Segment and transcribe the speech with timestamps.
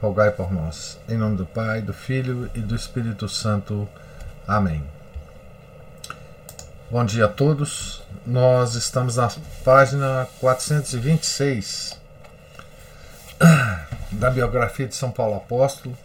[0.00, 0.98] rogai por nós.
[1.08, 3.88] Em nome do Pai, do Filho e do Espírito Santo.
[4.46, 4.84] Amém.
[6.90, 8.02] Bom dia a todos.
[8.24, 9.30] Nós estamos na
[9.64, 11.98] página 426
[14.12, 15.96] da biografia de São Paulo Apóstolo,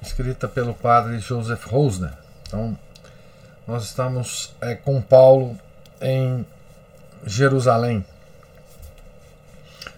[0.00, 2.12] escrita pelo padre Joseph Rosner.
[2.46, 2.78] Então,
[3.66, 5.58] nós estamos é, com Paulo
[6.00, 6.46] em
[7.26, 8.04] Jerusalém,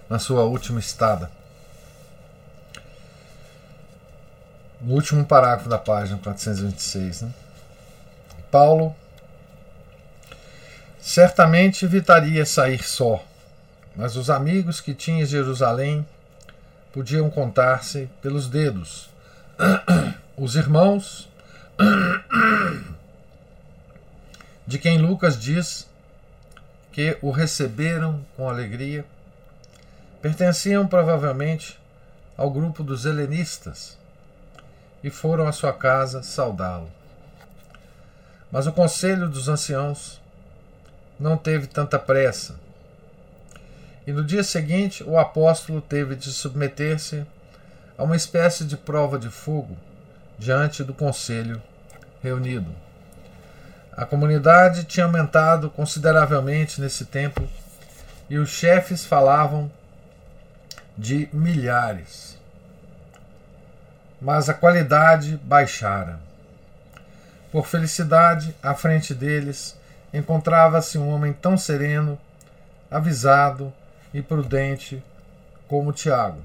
[0.08, 1.35] na sua última estada.
[4.86, 7.22] No último parágrafo da página 426.
[7.22, 7.34] Né?
[8.52, 8.94] Paulo
[11.00, 13.22] certamente evitaria sair só,
[13.96, 16.06] mas os amigos que tinha em Jerusalém
[16.92, 19.10] podiam contar-se pelos dedos.
[20.36, 21.28] Os irmãos,
[24.66, 25.88] de quem Lucas diz
[26.92, 29.04] que o receberam com alegria,
[30.20, 31.78] pertenciam provavelmente
[32.36, 33.96] ao grupo dos helenistas
[35.06, 36.90] e foram à sua casa saudá-lo.
[38.50, 40.20] Mas o conselho dos anciãos
[41.16, 42.56] não teve tanta pressa.
[44.04, 47.24] E no dia seguinte o apóstolo teve de submeter-se
[47.96, 49.78] a uma espécie de prova de fogo
[50.36, 51.62] diante do conselho
[52.20, 52.74] reunido.
[53.92, 57.48] A comunidade tinha aumentado consideravelmente nesse tempo
[58.28, 59.70] e os chefes falavam
[60.98, 62.35] de milhares
[64.20, 66.18] mas a qualidade baixara.
[67.52, 69.78] Por felicidade, à frente deles
[70.12, 72.18] encontrava-se um homem tão sereno,
[72.90, 73.72] avisado
[74.12, 75.02] e prudente
[75.68, 76.40] como Tiago.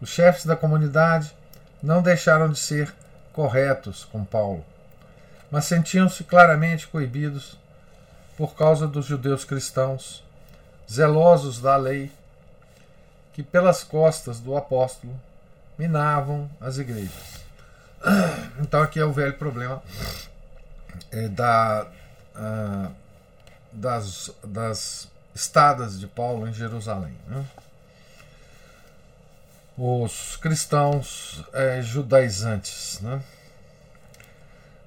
[0.00, 1.34] Os chefes da comunidade
[1.82, 2.92] não deixaram de ser
[3.32, 4.64] corretos com Paulo,
[5.50, 7.58] mas sentiam-se claramente coibidos
[8.36, 10.24] por causa dos judeus cristãos,
[10.90, 12.10] zelosos da lei,
[13.32, 15.14] que pelas costas do apóstolo
[15.78, 17.44] minavam as igrejas.
[18.60, 19.82] Então aqui é o velho problema
[21.10, 21.86] é, da,
[22.36, 22.94] uh,
[23.72, 27.16] das, das estadas de Paulo em Jerusalém.
[27.26, 27.44] Né?
[29.76, 33.00] Os cristãos é, judaizantes.
[33.00, 33.20] Né?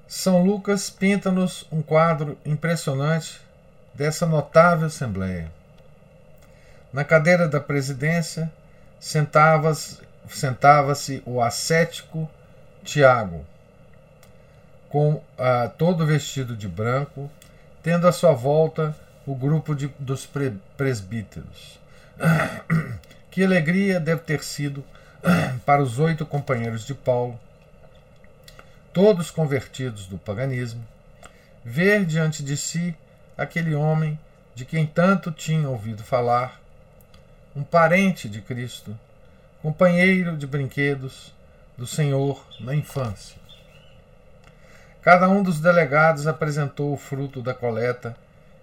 [0.06, 3.40] São Lucas pinta-nos um quadro impressionante
[3.92, 5.52] dessa notável assembleia.
[6.90, 8.50] Na cadeira da presidência
[8.98, 12.28] sentava-se sentava-se o ascético
[12.84, 13.44] Tiago,
[14.88, 17.30] com ah, todo vestido de branco,
[17.82, 18.96] tendo à sua volta
[19.26, 21.78] o grupo de, dos pre, presbíteros.
[23.30, 24.84] que alegria deve ter sido
[25.64, 27.38] para os oito companheiros de Paulo,
[28.92, 30.84] todos convertidos do paganismo,
[31.64, 32.96] ver diante de si
[33.36, 34.18] aquele homem
[34.54, 36.60] de quem tanto tinha ouvido falar,
[37.54, 38.98] um parente de Cristo,
[39.62, 41.34] companheiro de brinquedos
[41.76, 43.36] do Senhor na infância.
[45.02, 48.16] Cada um dos delegados apresentou o fruto da coleta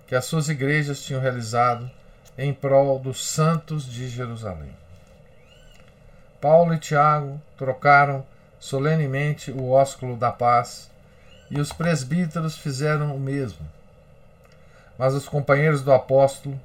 [0.07, 1.89] que as suas igrejas tinham realizado
[2.37, 4.71] em prol dos santos de Jerusalém.
[6.39, 8.25] Paulo e Tiago trocaram
[8.59, 10.89] solenemente o ósculo da paz
[11.49, 13.67] e os presbíteros fizeram o mesmo.
[14.97, 16.59] Mas os companheiros do apóstolo,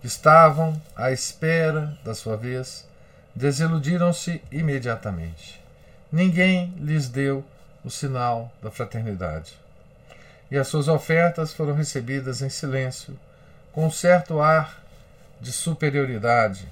[0.00, 2.86] que estavam à espera da sua vez,
[3.34, 5.60] desiludiram-se imediatamente.
[6.10, 7.44] Ninguém lhes deu
[7.84, 9.58] o sinal da fraternidade.
[10.50, 13.18] E as suas ofertas foram recebidas em silêncio,
[13.72, 14.82] com um certo ar
[15.40, 16.68] de superioridade,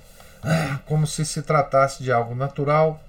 [0.87, 3.01] como se se tratasse de algo natural,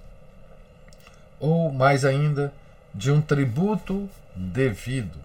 [1.40, 2.54] ou, mais ainda,
[2.94, 5.20] de um tributo devido.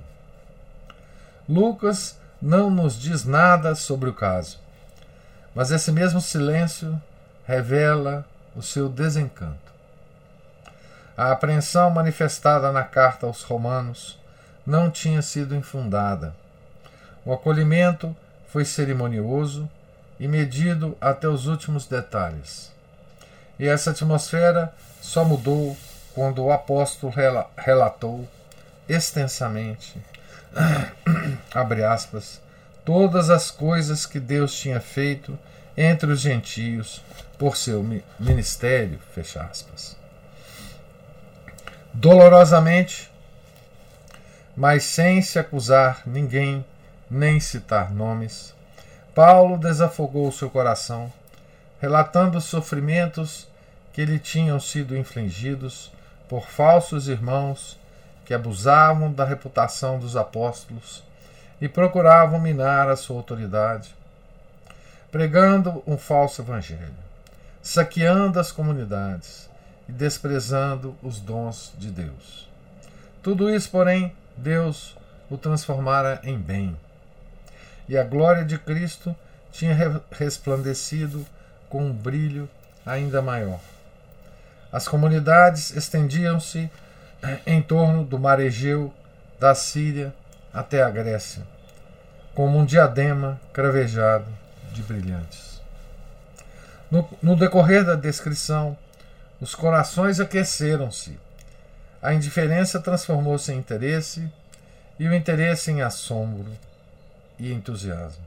[1.48, 4.58] Lucas não nos diz nada sobre o caso,
[5.54, 7.00] mas esse mesmo silêncio
[7.46, 9.66] revela o seu desencanto.
[11.16, 14.18] A apreensão manifestada na carta aos Romanos
[14.66, 16.34] não tinha sido infundada.
[17.24, 18.14] O acolhimento
[18.48, 19.68] foi cerimonioso
[20.18, 22.72] e medido até os últimos detalhes.
[23.58, 25.76] E essa atmosfera só mudou
[26.14, 27.12] quando o apóstolo
[27.56, 28.28] relatou
[28.88, 29.96] extensamente,
[31.54, 32.40] abre aspas,
[32.84, 35.38] todas as coisas que Deus tinha feito
[35.76, 37.02] entre os gentios
[37.38, 37.84] por seu
[38.18, 39.96] ministério, fecha aspas.
[41.92, 43.10] dolorosamente,
[44.56, 46.64] mas sem se acusar ninguém,
[47.10, 48.54] nem citar nomes,
[49.14, 51.12] Paulo desafogou seu coração,
[51.80, 53.48] relatando os sofrimentos
[53.92, 55.90] que lhe tinham sido infligidos
[56.28, 57.78] por falsos irmãos
[58.26, 61.02] que abusavam da reputação dos apóstolos
[61.60, 63.94] e procuravam minar a sua autoridade,
[65.10, 66.94] pregando um falso evangelho,
[67.62, 69.48] saqueando as comunidades
[69.88, 72.48] e desprezando os dons de Deus.
[73.22, 74.96] Tudo isso, porém, Deus
[75.30, 76.76] o transformara em bem.
[77.88, 79.14] E a glória de Cristo
[79.52, 81.24] tinha resplandecido
[81.68, 82.48] com um brilho
[82.84, 83.60] ainda maior.
[84.70, 86.70] As comunidades estendiam-se
[87.22, 88.92] eh, em torno do mar Egeu,
[89.38, 90.14] da Síria
[90.52, 91.42] até a Grécia,
[92.34, 94.26] como um diadema cravejado
[94.76, 95.60] de brilhantes.
[96.90, 98.76] No, no decorrer da descrição,
[99.40, 101.18] os corações aqueceram-se,
[102.00, 104.30] a indiferença transformou-se em interesse
[104.98, 106.46] e o interesse em assombro
[107.38, 108.24] e entusiasmo.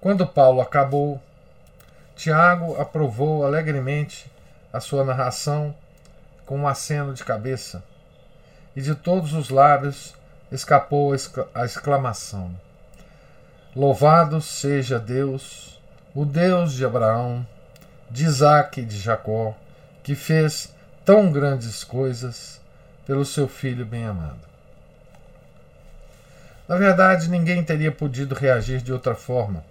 [0.00, 1.22] Quando Paulo acabou,
[2.14, 4.30] Tiago aprovou alegremente
[4.72, 5.74] a sua narração
[6.44, 7.82] com um aceno de cabeça,
[8.74, 10.14] e de todos os lábios
[10.52, 11.14] escapou
[11.54, 12.54] a exclamação:
[13.76, 15.78] Louvado seja Deus,
[16.14, 17.46] o Deus de Abraão,
[18.10, 19.54] de Isaque e de Jacó,
[20.02, 20.74] que fez
[21.04, 22.58] tão grandes coisas
[23.06, 24.40] pelo seu filho bem-amado.
[26.66, 29.62] Na verdade, ninguém teria podido reagir de outra forma,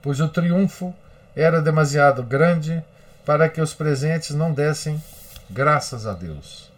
[0.00, 0.94] pois o triunfo
[1.34, 2.80] era demasiado grande
[3.24, 5.02] para que os presentes não dessem
[5.50, 6.70] graças a Deus.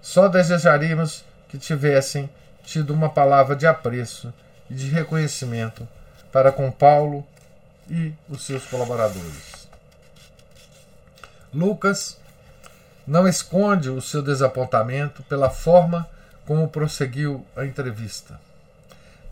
[0.00, 2.30] Só desejaríamos que tivessem
[2.62, 4.32] tido uma palavra de apreço
[4.70, 5.86] e de reconhecimento
[6.32, 7.26] para com Paulo
[7.88, 9.68] e os seus colaboradores.
[11.52, 12.16] Lucas
[13.06, 16.08] não esconde o seu desapontamento pela forma
[16.46, 18.40] como prosseguiu a entrevista.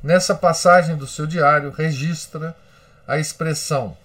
[0.02, 2.56] Nessa passagem do seu diário, registra
[3.06, 3.96] a expressão,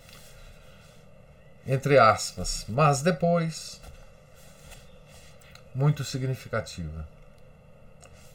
[1.67, 3.81] entre aspas, mas depois,
[5.73, 7.07] muito significativa.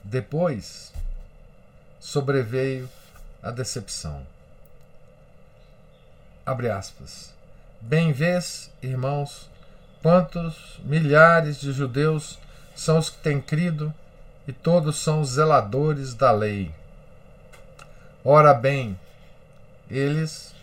[0.03, 0.93] Depois
[2.01, 2.89] sobreveio
[3.43, 4.27] a decepção.
[6.45, 7.33] Abre aspas.
[7.81, 9.49] Bem vês, irmãos,
[10.03, 12.39] Quantos milhares de judeus
[12.75, 13.93] são os que têm crido
[14.47, 16.73] e todos são zeladores da lei?
[18.25, 18.99] Ora bem,
[19.91, 20.55] eles.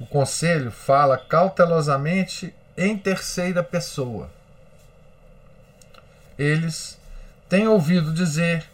[0.00, 4.30] O conselho fala cautelosamente em terceira pessoa.
[6.38, 6.97] Eles
[7.48, 8.68] têm ouvido dizer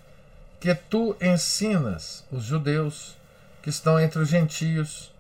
[0.61, 3.17] que tu ensinas os judeus
[3.63, 5.13] que estão entre os gentios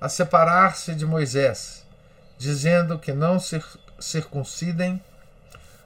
[0.00, 1.84] a separar-se de Moisés,
[2.36, 3.38] dizendo que não
[3.98, 5.02] circuncidem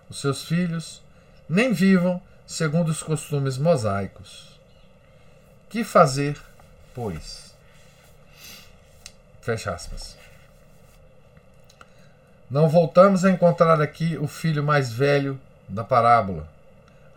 [0.08, 1.02] os seus filhos,
[1.48, 4.58] nem vivam segundo os costumes mosaicos.
[5.68, 6.40] Que fazer,
[6.94, 7.54] pois?
[9.42, 10.16] Fecha aspas.
[12.50, 16.48] Não voltamos a encontrar aqui o filho mais velho da parábola,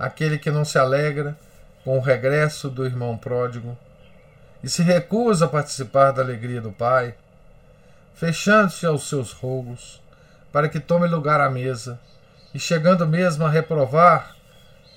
[0.01, 1.37] aquele que não se alegra
[1.83, 3.77] com o regresso do irmão pródigo
[4.63, 7.13] e se recusa a participar da alegria do Pai,
[8.15, 10.01] fechando-se aos seus rogos,
[10.51, 11.99] para que tome lugar à mesa,
[12.51, 14.35] e chegando mesmo a reprovar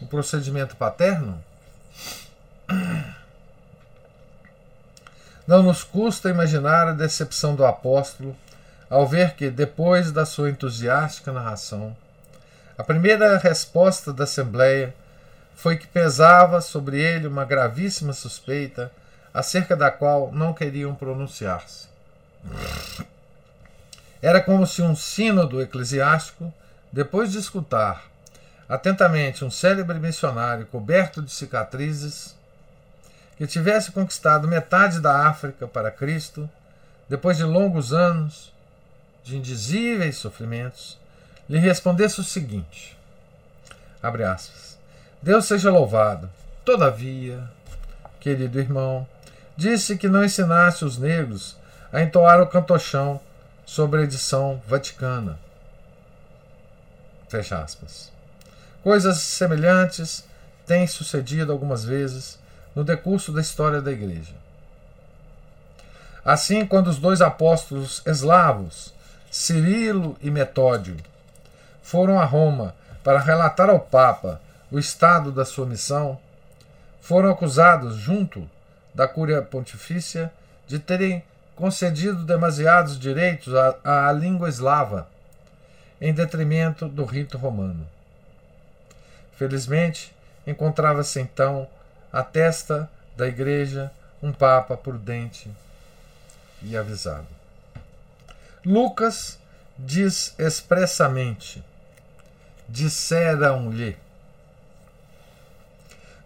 [0.00, 1.42] o procedimento paterno?
[5.46, 8.34] Não nos custa imaginar a decepção do apóstolo
[8.88, 11.94] ao ver que, depois da sua entusiástica narração,
[12.76, 14.94] a primeira resposta da Assembleia
[15.54, 18.90] foi que pesava sobre ele uma gravíssima suspeita
[19.32, 21.88] acerca da qual não queriam pronunciar-se.
[24.20, 26.52] Era como se um sínodo eclesiástico,
[26.92, 28.04] depois de escutar
[28.68, 32.34] atentamente um célebre missionário coberto de cicatrizes,
[33.36, 36.48] que tivesse conquistado metade da África para Cristo,
[37.08, 38.52] depois de longos anos
[39.22, 40.98] de indizíveis sofrimentos,
[41.48, 42.96] lhe respondesse o seguinte:
[44.02, 44.78] abre aspas,
[45.22, 46.30] Deus seja louvado.
[46.64, 47.42] Todavia,
[48.20, 49.06] querido irmão,
[49.56, 51.56] disse que não ensinasse os negros
[51.92, 53.20] a entoar o cantochão
[53.64, 55.38] sobre a edição vaticana.
[57.28, 58.12] Fecha aspas.
[58.82, 60.24] Coisas semelhantes
[60.66, 62.38] têm sucedido algumas vezes
[62.74, 64.34] no decurso da história da Igreja.
[66.24, 68.94] Assim, quando os dois apóstolos eslavos,
[69.30, 70.96] Cirilo e Metódio,
[71.84, 72.74] foram a Roma
[73.04, 74.40] para relatar ao Papa
[74.72, 76.18] o estado da sua missão,
[77.00, 78.50] foram acusados, junto
[78.94, 80.32] da Cúria Pontifícia
[80.66, 81.22] de terem
[81.54, 85.06] concedido demasiados direitos à, à língua eslava,
[86.00, 87.86] em detrimento do rito romano.
[89.36, 91.68] Felizmente, encontrava-se então
[92.10, 95.50] à testa da igreja um papa prudente
[96.62, 97.26] e avisado.
[98.64, 99.38] Lucas
[99.78, 101.62] diz expressamente:
[102.68, 103.96] disseram-lhe.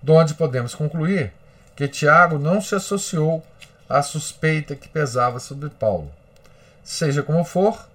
[0.02, 1.32] De onde podemos concluir
[1.74, 3.44] que Tiago não se associou
[3.88, 6.12] à suspeita que pesava sobre Paulo.
[6.84, 7.88] Seja como for,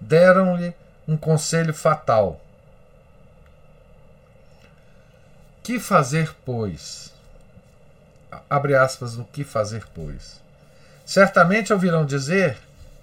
[0.00, 0.74] deram-lhe
[1.06, 2.40] um conselho fatal.
[5.62, 7.12] Que fazer, pois?
[8.50, 10.40] Abre aspas no que fazer, pois.
[11.04, 12.58] Certamente ouvirão dizer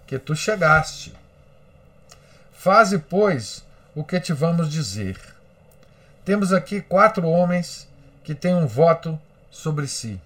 [0.08, 1.14] que tu chegaste.
[2.52, 5.20] Faze, pois, o que te vamos dizer.
[6.24, 7.88] Temos aqui quatro homens
[8.24, 9.20] que têm um voto
[9.50, 10.20] sobre si.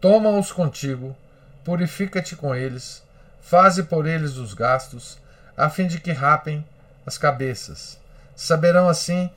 [0.00, 1.16] Toma-os contigo,
[1.64, 3.02] purifica-te com eles,
[3.40, 5.18] faze por eles os gastos,
[5.56, 6.64] a fim de que rapem
[7.04, 7.98] as cabeças.
[8.34, 9.30] Saberão assim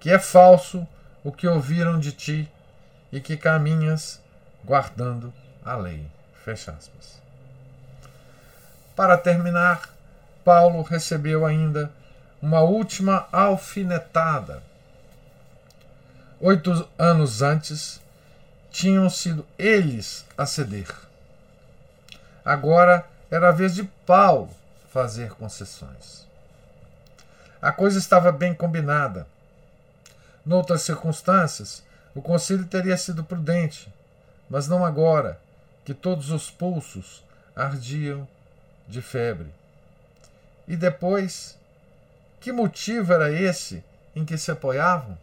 [0.00, 0.86] que é falso
[1.22, 2.50] o que ouviram de ti
[3.12, 4.20] e que caminhas
[4.64, 5.32] guardando
[5.64, 6.06] a lei.
[6.44, 7.20] Fecha aspas.
[8.94, 9.90] Para terminar,
[10.44, 11.90] Paulo recebeu ainda
[12.40, 14.62] uma última alfinetada.
[16.40, 18.00] Oito anos antes,
[18.70, 20.88] tinham sido eles a ceder.
[22.44, 24.50] Agora era a vez de Paulo
[24.92, 26.26] fazer concessões.
[27.60, 29.26] A coisa estava bem combinada.
[30.44, 31.82] Noutras circunstâncias,
[32.14, 33.92] o conselho teria sido prudente,
[34.48, 35.40] mas não agora,
[35.84, 37.24] que todos os pulsos
[37.54, 38.28] ardiam
[38.86, 39.48] de febre.
[40.68, 41.58] E depois,
[42.40, 43.82] que motivo era esse
[44.14, 45.18] em que se apoiavam?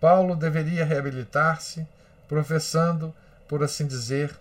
[0.00, 1.86] Paulo deveria reabilitar-se,
[2.28, 3.14] professando,
[3.48, 4.36] por assim dizer,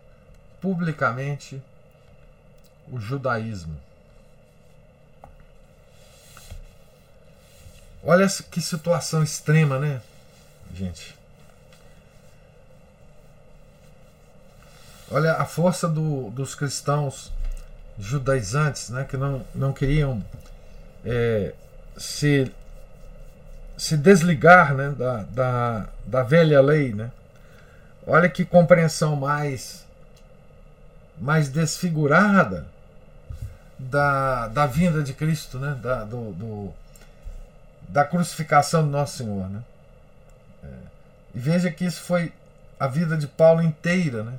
[0.61, 1.61] publicamente
[2.91, 3.79] o judaísmo.
[8.03, 10.01] Olha que situação extrema, né,
[10.73, 11.15] gente?
[15.09, 17.31] Olha a força do, dos cristãos
[17.97, 20.23] judaizantes, né, que não, não queriam
[21.05, 21.53] é,
[21.95, 22.51] se,
[23.77, 26.93] se desligar né, da, da, da velha lei.
[26.93, 27.11] Né?
[28.05, 29.85] Olha que compreensão mais,
[31.17, 32.65] mais desfigurada
[33.77, 35.77] da, da vinda de Cristo, né?
[35.81, 36.73] da, do, do
[37.87, 39.47] da crucificação do nosso Senhor.
[39.47, 39.61] Né?
[40.63, 40.67] É,
[41.35, 42.33] e veja que isso foi
[42.79, 44.23] a vida de Paulo inteira.
[44.23, 44.33] Né?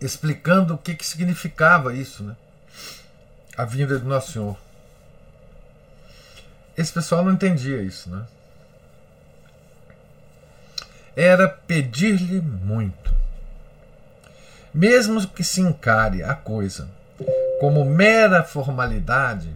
[0.00, 2.36] Explicando o que, que significava isso, né?
[3.56, 4.56] A vinda do Nosso Senhor.
[6.76, 8.24] Esse pessoal não entendia isso, né?
[11.16, 13.12] Era pedir-lhe muito.
[14.72, 16.88] Mesmo que se encare a coisa
[17.58, 19.52] como mera formalidade,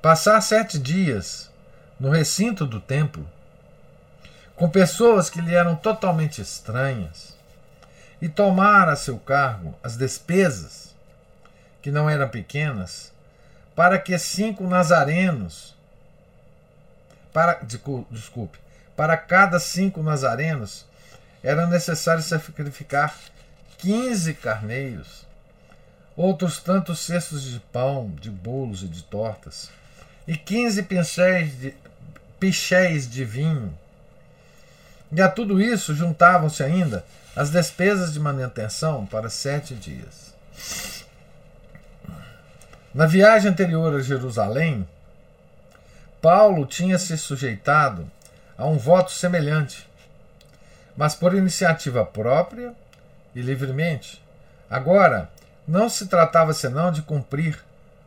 [0.00, 1.48] passar sete dias
[2.00, 3.24] no recinto do templo
[4.56, 7.31] com pessoas que lhe eram totalmente estranhas
[8.22, 10.94] e tomar a seu cargo as despesas,
[11.82, 13.12] que não eram pequenas,
[13.74, 15.76] para que cinco nazarenos,
[17.32, 17.60] para,
[18.08, 18.58] desculpe,
[18.94, 20.86] para cada cinco nazarenos
[21.42, 23.12] era necessário sacrificar
[23.76, 25.26] quinze carneiros,
[26.16, 29.68] outros tantos cestos de pão, de bolos e de tortas,
[30.28, 31.74] e quinze pincéis de,
[32.38, 33.76] pinchéis de vinho.
[35.12, 37.04] E a tudo isso juntavam-se ainda
[37.36, 40.34] as despesas de manutenção para sete dias.
[42.94, 44.88] Na viagem anterior a Jerusalém,
[46.20, 48.10] Paulo tinha se sujeitado
[48.56, 49.86] a um voto semelhante,
[50.96, 52.74] mas por iniciativa própria
[53.34, 54.22] e livremente.
[54.70, 55.30] Agora,
[55.68, 57.58] não se tratava senão de cumprir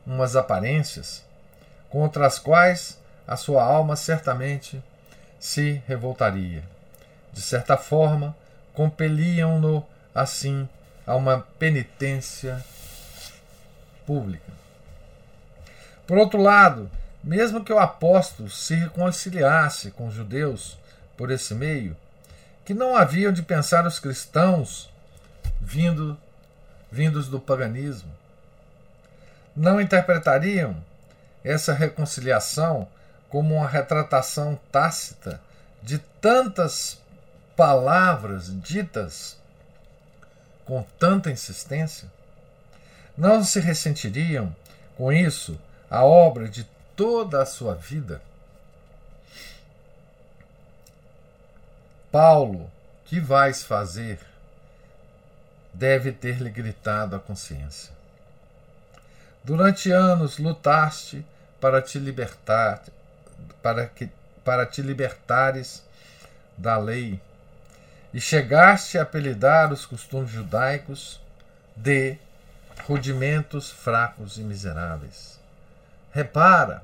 [0.05, 1.23] umas aparências
[1.89, 4.83] contra as quais a sua alma certamente
[5.39, 6.74] se revoltaria.
[7.35, 8.33] De certa forma,
[8.73, 10.69] compeliam-no, assim,
[11.05, 12.63] a uma penitência
[14.07, 14.53] pública.
[16.07, 16.89] Por outro lado,
[17.21, 20.77] mesmo que o apóstolo se reconciliasse com os judeus
[21.17, 21.97] por esse meio,
[22.63, 24.89] que não haviam de pensar os cristãos
[25.59, 26.17] vindo,
[26.89, 28.09] vindos do paganismo,
[29.53, 30.81] não interpretariam
[31.43, 32.87] essa reconciliação
[33.29, 35.41] como uma retratação tácita
[35.83, 37.03] de tantas
[37.55, 39.37] palavras ditas
[40.65, 42.11] com tanta insistência?
[43.17, 44.55] Não se ressentiriam
[44.97, 45.59] com isso
[45.89, 46.63] a obra de
[46.95, 48.21] toda a sua vida?
[52.11, 52.69] Paulo,
[53.05, 54.19] que vais fazer?
[55.75, 57.93] deve ter-lhe gritado a consciência.
[59.43, 61.25] Durante anos lutaste
[61.59, 62.81] para te libertar,
[63.61, 64.09] para que
[64.43, 65.83] para te libertares
[66.57, 67.19] da lei,
[68.15, 71.19] e chegaste a apelidar os costumes judaicos
[71.75, 72.15] de
[72.87, 75.37] rudimentos fracos e miseráveis.
[76.13, 76.81] Repara,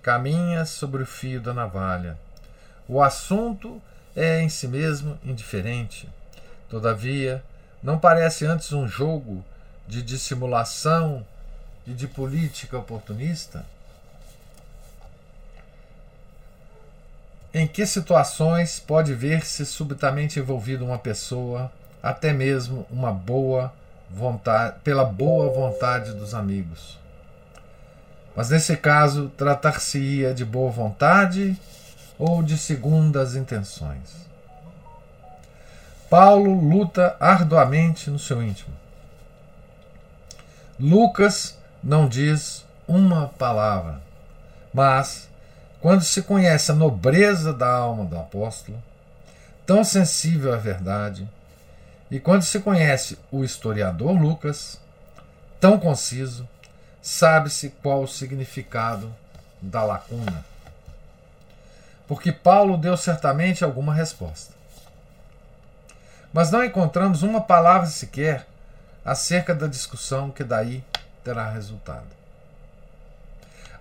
[0.00, 2.16] caminhas sobre o fio da navalha.
[2.88, 3.82] O assunto
[4.16, 6.08] é em si mesmo indiferente.
[6.70, 7.44] Todavia,
[7.82, 9.44] não parece antes um jogo
[9.86, 11.22] de dissimulação
[11.86, 13.62] e de política oportunista?
[17.54, 21.70] Em que situações pode ver-se subitamente envolvido uma pessoa,
[22.02, 23.72] até mesmo uma boa
[24.10, 26.98] vontade, pela boa vontade dos amigos?
[28.34, 31.56] Mas nesse caso, tratar-se-ia de boa vontade
[32.18, 34.22] ou de segundas intenções?
[36.08, 38.74] Paulo luta arduamente no seu íntimo.
[40.78, 44.00] Lucas não diz uma palavra,
[44.72, 45.28] mas,
[45.82, 48.82] quando se conhece a nobreza da alma do apóstolo,
[49.66, 51.28] tão sensível à verdade,
[52.10, 54.80] e quando se conhece o historiador Lucas,
[55.60, 56.48] tão conciso,
[57.02, 59.14] sabe-se qual o significado
[59.60, 60.44] da lacuna.
[62.08, 64.62] Porque Paulo deu certamente alguma resposta
[66.32, 68.46] mas não encontramos uma palavra sequer
[69.04, 70.82] acerca da discussão que daí
[71.22, 72.21] terá resultado.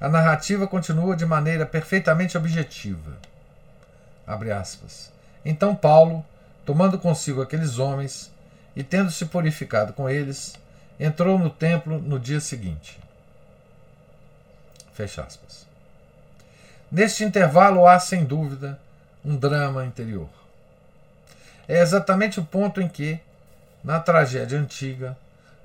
[0.02, 3.16] A narrativa continua de maneira perfeitamente objetiva.
[5.46, 6.26] Então Paulo,
[6.66, 8.32] tomando consigo aqueles homens
[8.76, 10.56] e tendo se purificado com eles,
[11.00, 13.00] entrou no templo no dia seguinte.
[14.92, 15.68] Fecha aspas.
[16.92, 18.80] Neste intervalo há, sem dúvida,
[19.24, 20.30] um drama interior.
[21.68, 23.20] É exatamente o ponto em que,
[23.84, 25.16] na tragédia antiga,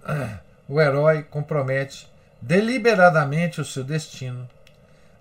[0.68, 2.06] o herói compromete
[2.40, 4.48] deliberadamente o seu destino,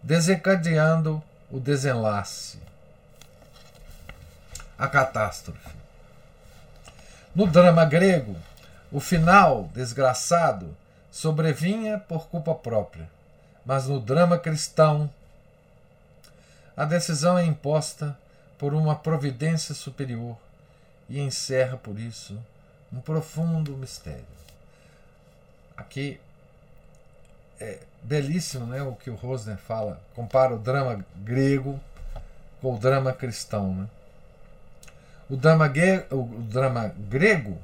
[0.01, 2.59] desencadeando o desenlace,
[4.77, 5.75] a catástrofe.
[7.33, 8.35] No drama grego,
[8.91, 10.75] o final desgraçado
[11.11, 13.09] sobrevinha por culpa própria,
[13.65, 15.09] mas no drama cristão,
[16.77, 18.17] a decisão é imposta
[18.57, 20.37] por uma providência superior
[21.09, 22.37] e encerra por isso
[22.91, 24.25] um profundo mistério.
[25.75, 26.19] Aqui
[27.59, 31.79] é belíssimo né, o que o Rosner fala, compara o drama grego
[32.61, 33.73] com o drama cristão.
[33.73, 33.87] Né?
[35.29, 35.71] O, drama
[36.11, 37.57] o drama grego,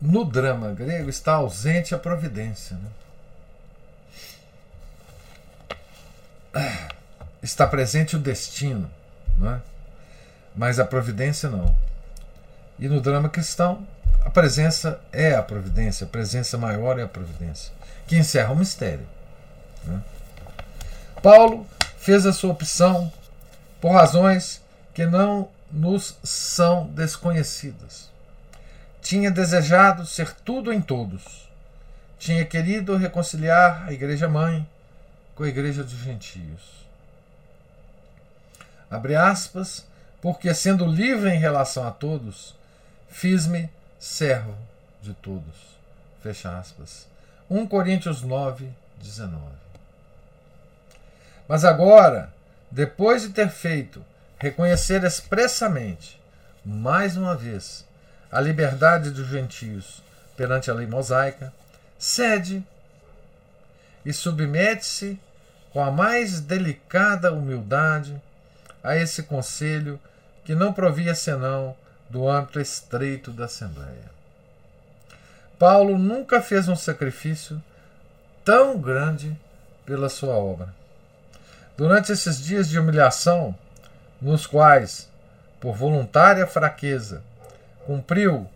[0.00, 2.76] no drama grego está ausente a providência.
[6.54, 6.88] Né?
[7.42, 8.90] Está presente o destino.
[9.38, 9.60] Não é?
[10.54, 11.74] mas a providência não.
[12.78, 13.86] E no drama cristão,
[14.24, 17.72] a presença é a providência, a presença maior é a providência,
[18.06, 19.06] que encerra o mistério.
[19.84, 20.00] Né?
[21.22, 21.66] Paulo
[21.98, 23.12] fez a sua opção
[23.80, 24.60] por razões
[24.94, 28.10] que não nos são desconhecidas.
[29.00, 31.48] Tinha desejado ser tudo em todos.
[32.18, 34.68] Tinha querido reconciliar a Igreja Mãe
[35.34, 36.86] com a Igreja dos Gentios.
[38.90, 39.86] Abre aspas,
[40.20, 42.54] porque sendo livre em relação a todos,
[43.08, 44.56] fiz-me servo
[45.02, 45.78] de todos.
[46.22, 47.06] Fecha aspas.
[47.50, 49.40] 1 Coríntios 9, 19.
[51.46, 52.32] Mas agora,
[52.70, 54.04] depois de ter feito
[54.38, 56.20] reconhecer expressamente,
[56.64, 57.84] mais uma vez,
[58.32, 60.02] a liberdade dos gentios
[60.36, 61.52] perante a lei mosaica,
[61.98, 62.64] cede
[64.04, 65.20] e submete-se
[65.72, 68.20] com a mais delicada humildade
[68.82, 70.00] a esse conselho
[70.44, 71.76] que não provia senão
[72.10, 74.10] do âmbito estreito da Assembleia.
[75.58, 77.62] Paulo nunca fez um sacrifício
[78.44, 79.38] tão grande
[79.86, 80.74] pela sua obra.
[81.76, 83.54] Durante esses dias de humilhação,
[84.20, 85.08] nos quais,
[85.60, 87.22] por voluntária fraqueza,
[87.86, 88.48] cumpriu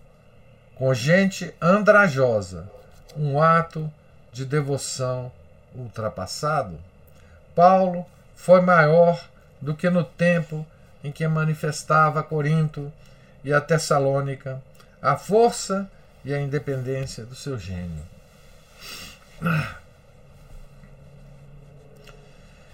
[0.75, 2.69] com gente andrajosa
[3.17, 3.91] um ato
[4.33, 5.31] de devoção
[5.75, 6.79] ultrapassado,
[7.55, 9.25] Paulo foi maior
[9.61, 10.67] do que no tempo
[11.03, 12.93] em que manifestava Corinto
[13.45, 14.61] e a Tessalônica
[15.05, 15.87] a força
[16.25, 18.03] e a independência do seu gênio.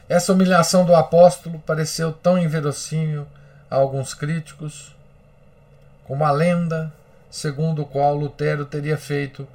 [0.09, 3.27] Essa humilhação do apóstolo pareceu tão inverossímil
[3.69, 4.95] a alguns críticos
[6.05, 6.93] como a lenda
[7.29, 9.47] segundo o qual Lutero teria feito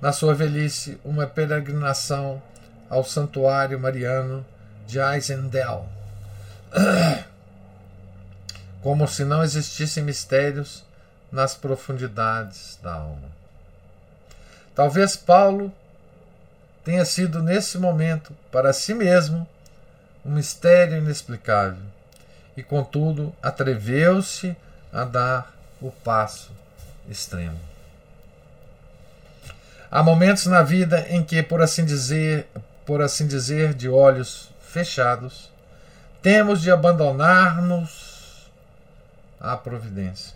[0.00, 2.40] na sua velhice uma peregrinação
[2.88, 4.44] ao santuário mariano
[4.86, 5.86] de Eisendel.
[8.82, 10.84] como se não existissem mistérios
[11.30, 13.28] nas profundidades da alma.
[14.74, 15.72] Talvez Paulo
[16.84, 19.46] tenha sido nesse momento, para si mesmo,
[20.24, 21.82] um mistério inexplicável,
[22.56, 24.56] e contudo atreveu-se
[24.92, 26.50] a dar o passo
[27.08, 27.58] extremo.
[29.90, 32.48] Há momentos na vida em que, por assim dizer,
[32.84, 35.50] por assim dizer, de olhos fechados,
[36.22, 38.05] temos de abandonar-nos
[39.40, 40.34] à providência.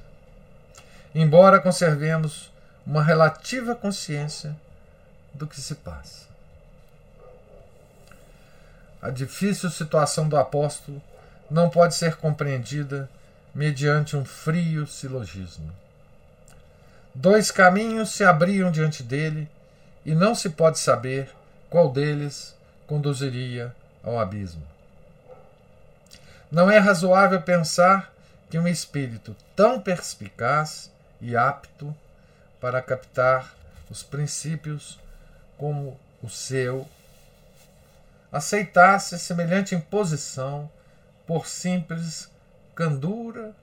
[1.14, 2.50] Embora conservemos
[2.86, 4.56] uma relativa consciência
[5.34, 6.28] do que se passa.
[9.02, 11.02] A difícil situação do apóstolo
[11.50, 13.08] não pode ser compreendida
[13.54, 15.72] mediante um frio silogismo.
[17.14, 19.48] Dois caminhos se abriam diante dele
[20.04, 21.28] e não se pode saber
[21.68, 22.54] qual deles
[22.86, 24.62] conduziria ao abismo.
[26.50, 28.12] Não é razoável pensar
[28.50, 31.94] que um espírito tão perspicaz e apto
[32.60, 33.54] para captar
[33.88, 34.98] os princípios
[35.56, 36.86] como o seu
[38.32, 40.70] aceitasse semelhante imposição
[41.26, 42.28] por simples
[42.74, 43.54] candura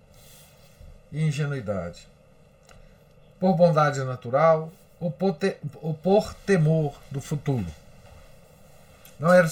[1.12, 2.08] e ingenuidade,
[3.40, 7.68] por bondade natural ou por, te, ou por temor do futuro.
[9.20, 9.50] Não era,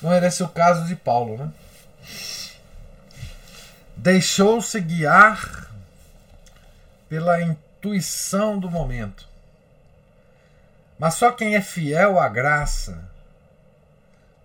[0.00, 1.52] não era esse o caso de Paulo, né?
[4.04, 5.74] Deixou-se guiar
[7.08, 9.26] pela intuição do momento.
[10.98, 13.02] Mas só quem é fiel à graça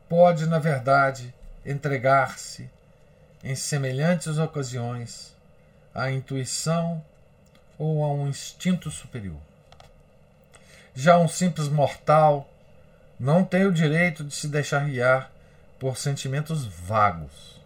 [0.08, 2.70] pode, na verdade, entregar-se
[3.44, 5.36] em semelhantes ocasiões
[5.94, 7.04] à intuição
[7.78, 9.42] ou a um instinto superior.
[10.96, 12.50] Já um simples mortal
[13.20, 15.30] não tem o direito de se deixar guiar
[15.78, 17.59] por sentimentos vagos.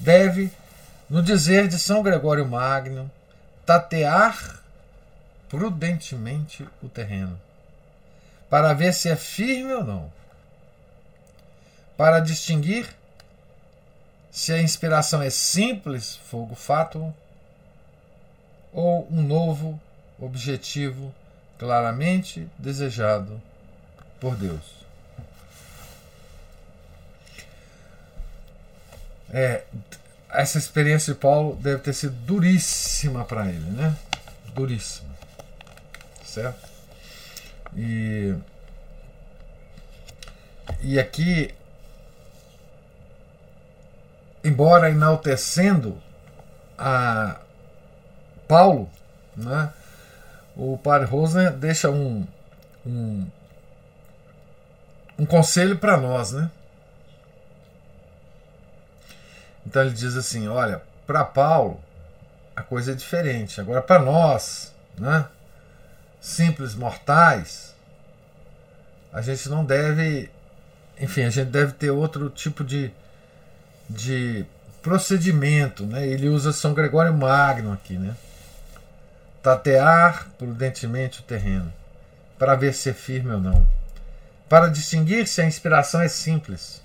[0.00, 0.50] Deve,
[1.10, 3.10] no dizer de São Gregório Magno,
[3.66, 4.62] tatear
[5.46, 7.38] prudentemente o terreno,
[8.48, 10.12] para ver se é firme ou não,
[11.98, 12.88] para distinguir
[14.30, 17.12] se a inspiração é simples, fogo fato,
[18.72, 19.78] ou um novo
[20.18, 21.14] objetivo
[21.58, 23.42] claramente desejado
[24.18, 24.79] por Deus.
[29.32, 29.64] É,
[30.30, 33.96] essa experiência de Paulo deve ter sido duríssima para ele, né?
[34.54, 35.10] Duríssima.
[36.24, 36.68] Certo?
[37.76, 38.34] E,
[40.80, 41.54] e aqui,
[44.44, 46.00] embora enaltecendo
[46.78, 47.40] a
[48.46, 48.90] Paulo,
[49.36, 49.72] né?
[50.56, 52.26] o padre Rosner deixa um,
[52.86, 53.26] um,
[55.18, 56.50] um conselho para nós, né?
[59.66, 61.80] Então ele diz assim: olha, para Paulo
[62.54, 63.60] a coisa é diferente.
[63.60, 65.26] Agora, para nós, né,
[66.20, 67.74] simples mortais,
[69.12, 70.30] a gente não deve.
[71.00, 72.92] Enfim, a gente deve ter outro tipo de,
[73.88, 74.44] de
[74.82, 75.86] procedimento.
[75.86, 76.06] Né?
[76.06, 77.94] Ele usa São Gregório Magno aqui.
[77.94, 78.14] Né?
[79.42, 81.72] Tatear prudentemente o terreno,
[82.38, 83.66] para ver se é firme ou não.
[84.48, 86.82] Para distinguir se a inspiração é simples.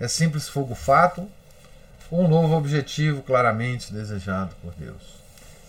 [0.00, 1.30] É simples fogo fato
[2.22, 5.02] um novo objetivo claramente desejado por Deus.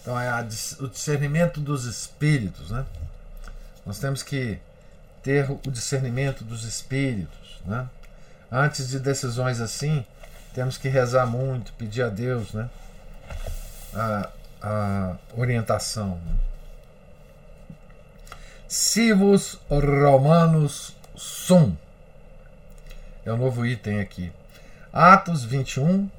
[0.02, 0.46] Então é a,
[0.80, 2.86] o discernimento dos espíritos, né?
[3.86, 4.60] Nós temos que
[5.24, 7.88] ter o discernimento dos espíritos, né?
[8.52, 10.06] Antes de decisões assim,
[10.54, 12.70] temos que rezar muito, pedir a Deus, né?
[13.94, 14.30] A,
[14.62, 16.20] a orientação.
[16.26, 16.36] Né?
[18.68, 21.76] Civos Romanos Sum.
[23.26, 24.32] É o novo item aqui.
[24.94, 26.10] Atos 21,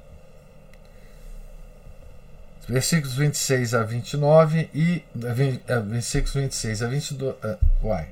[2.67, 8.09] versículos 26 a 29 e uh, versículos 26 a 22, uh, uai,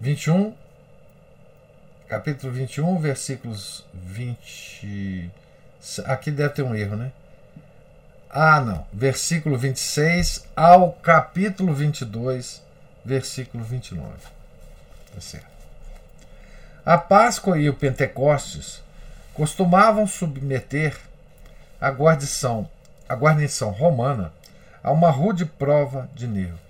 [0.00, 0.54] 21,
[2.08, 5.30] capítulo 21, versículos 20.
[6.06, 7.12] Aqui deve ter um erro, né?
[8.30, 8.86] Ah, não.
[8.92, 12.62] Versículo 26 ao capítulo 22,
[13.04, 14.10] versículo 29.
[15.14, 15.46] Tá certo.
[16.84, 18.82] A Páscoa e o Pentecostes
[19.32, 20.96] costumavam submeter
[21.80, 22.68] a guarnição
[23.08, 24.32] a guarnição romana
[24.82, 26.60] a uma rude prova de nervos.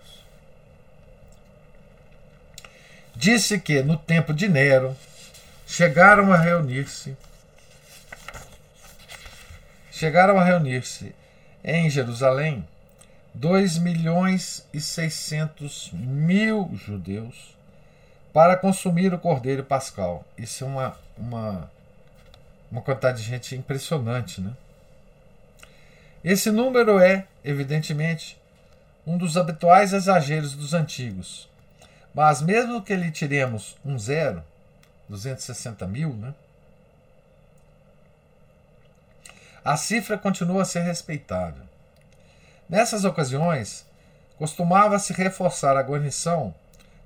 [3.16, 4.96] Disse que, no tempo de Nero,
[5.66, 7.16] chegaram a reunir-se
[9.90, 11.14] chegaram a reunir-se
[11.62, 12.66] em Jerusalém
[13.32, 17.56] 2 milhões e 600 mil judeus
[18.32, 20.24] para consumir o cordeiro pascal.
[20.36, 21.70] Isso é uma, uma,
[22.70, 24.52] uma quantidade de gente impressionante, né?
[26.24, 28.40] Esse número é, evidentemente,
[29.06, 31.50] um dos habituais exageros dos antigos.
[32.14, 34.42] Mas mesmo que lhe tiremos um zero,
[35.06, 36.32] 260 mil, né?
[39.62, 41.64] A cifra continua a ser respeitável.
[42.70, 43.84] Nessas ocasiões,
[44.38, 46.54] costumava-se reforçar a guarnição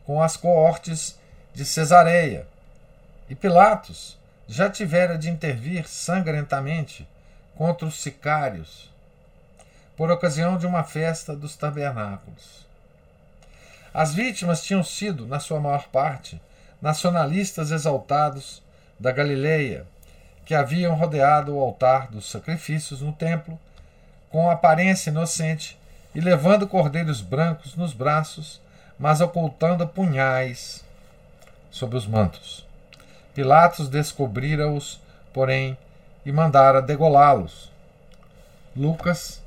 [0.04, 1.18] com as coortes
[1.52, 2.46] de Cesareia,
[3.28, 7.07] e Pilatos já tivera de intervir sangrentamente
[7.57, 8.88] contra os sicários
[9.98, 12.64] por ocasião de uma festa dos tabernáculos.
[13.92, 16.40] As vítimas tinham sido, na sua maior parte,
[16.80, 18.62] nacionalistas exaltados
[18.96, 19.84] da Galileia,
[20.44, 23.58] que haviam rodeado o altar dos sacrifícios no templo
[24.30, 25.76] com aparência inocente
[26.14, 28.61] e levando cordeiros brancos nos braços,
[28.96, 30.84] mas ocultando punhais
[31.72, 32.64] sobre os mantos.
[33.34, 35.00] Pilatos descobrira-os,
[35.32, 35.76] porém,
[36.24, 37.72] e mandara degolá-los.
[38.76, 39.38] Lucas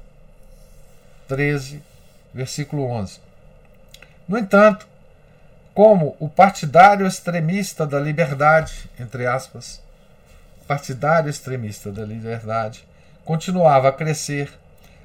[1.31, 1.81] 13,
[2.33, 3.21] versículo 11.
[4.27, 4.85] No entanto,
[5.73, 9.81] como o partidário extremista da liberdade, entre aspas,
[10.67, 12.85] partidário extremista da liberdade,
[13.23, 14.51] continuava a crescer,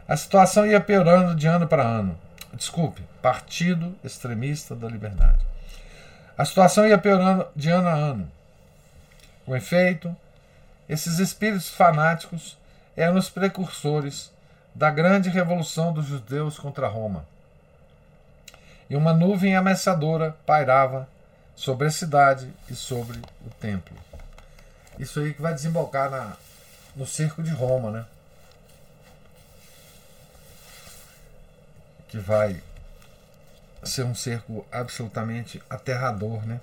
[0.09, 2.19] a situação ia piorando de ano para ano.
[2.53, 5.47] Desculpe, partido extremista da liberdade.
[6.37, 8.29] A situação ia piorando de ano a ano.
[9.45, 10.15] Com efeito,
[10.89, 12.59] esses espíritos fanáticos
[12.97, 14.35] eram os precursores
[14.77, 17.27] da grande revolução dos judeus contra Roma.
[18.91, 21.09] E uma nuvem ameaçadora pairava
[21.55, 23.97] sobre a cidade e sobre o templo.
[24.99, 26.37] Isso aí que vai desembocar na,
[26.95, 28.05] no circo de Roma, né?
[32.09, 32.63] Que vai
[33.83, 36.61] ser um cerco absolutamente aterrador, né?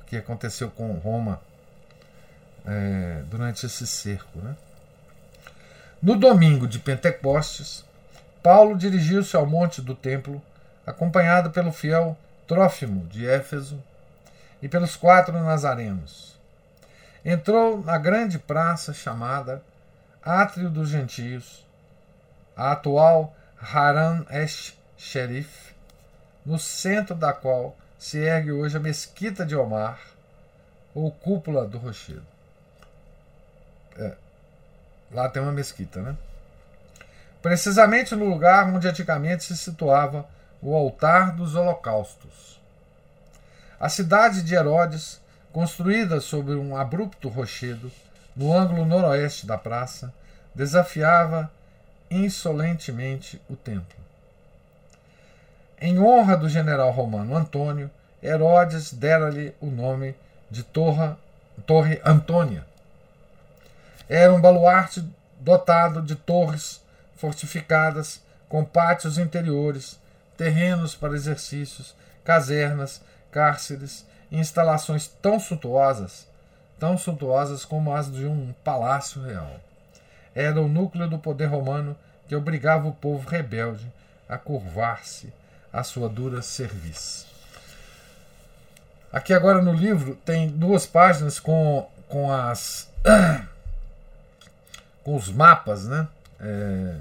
[0.00, 1.38] O que aconteceu com Roma
[2.64, 4.56] é, durante esse cerco, né?
[6.02, 7.84] No domingo de Pentecostes,
[8.42, 10.40] Paulo dirigiu-se ao monte do templo,
[10.86, 13.78] acompanhado pelo fiel Trófimo de Éfeso
[14.62, 16.40] e pelos quatro nazarenos.
[17.22, 19.62] Entrou na grande praça chamada
[20.22, 21.66] Átrio dos Gentios,
[22.56, 25.74] a atual Haran Esh Sherif,
[26.46, 30.00] no centro da qual se ergue hoje a Mesquita de Omar,
[30.94, 32.26] ou Cúpula do Rochedo.
[33.98, 34.14] É,
[35.12, 36.16] Lá tem uma mesquita, né?
[37.42, 40.26] Precisamente no lugar onde antigamente se situava
[40.62, 42.60] o altar dos holocaustos.
[43.78, 45.20] A cidade de Herodes,
[45.52, 47.90] construída sobre um abrupto rochedo,
[48.36, 50.12] no ângulo noroeste da praça,
[50.54, 51.50] desafiava
[52.10, 53.98] insolentemente o templo.
[55.80, 57.90] Em honra do general romano Antônio,
[58.22, 60.14] Herodes dera-lhe o nome
[60.50, 61.16] de Torre,
[62.04, 62.66] Antônia,
[64.10, 66.82] era um baluarte dotado de torres
[67.14, 70.00] fortificadas, com pátios interiores,
[70.36, 71.94] terrenos para exercícios,
[72.24, 76.26] casernas, cárceres e instalações tão suntuosas,
[76.76, 79.60] tão suntuosas como as de um palácio real.
[80.34, 81.96] Era o núcleo do poder romano
[82.26, 83.92] que obrigava o povo rebelde
[84.28, 85.32] a curvar-se
[85.72, 87.28] à sua dura serviço.
[89.12, 92.90] Aqui agora no livro tem duas páginas com, com as
[95.04, 96.08] com os mapas né,
[96.40, 96.96] é,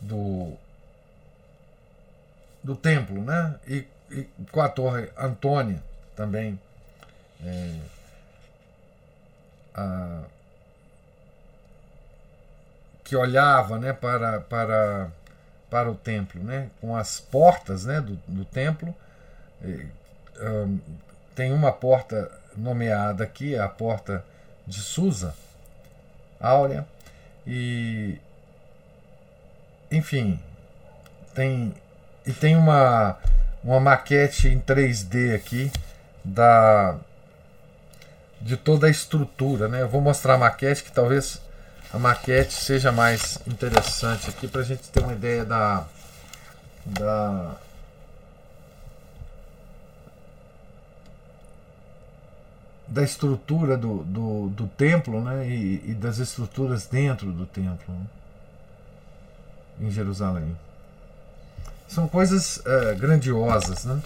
[0.00, 0.52] do,
[2.62, 5.82] do templo, né, e, e com a torre Antônia
[6.14, 6.58] também.
[7.44, 7.78] É,
[9.74, 10.22] a,
[13.04, 15.12] que olhava né, para, para,
[15.70, 18.92] para o templo, né, com as portas né, do, do templo.
[19.62, 20.78] um,
[21.36, 24.24] tem uma porta nomeada aqui, a porta
[24.66, 25.34] de Susa,
[26.40, 26.86] áurea.
[27.46, 28.18] E
[29.90, 30.38] enfim,
[31.34, 31.74] tem
[32.26, 33.16] e tem uma
[33.62, 35.70] uma maquete em 3D aqui
[36.24, 36.96] da
[38.40, 39.82] de toda a estrutura, né?
[39.82, 41.40] Eu vou mostrar a maquete que talvez
[41.92, 45.84] a maquete seja mais interessante aqui para a gente ter uma ideia da
[46.84, 47.56] da
[52.88, 58.06] da estrutura do, do, do templo né, e, e, das estruturas dentro do templo né,
[59.80, 60.56] em Jerusalém.
[61.88, 64.00] São coisas é, grandiosas, né?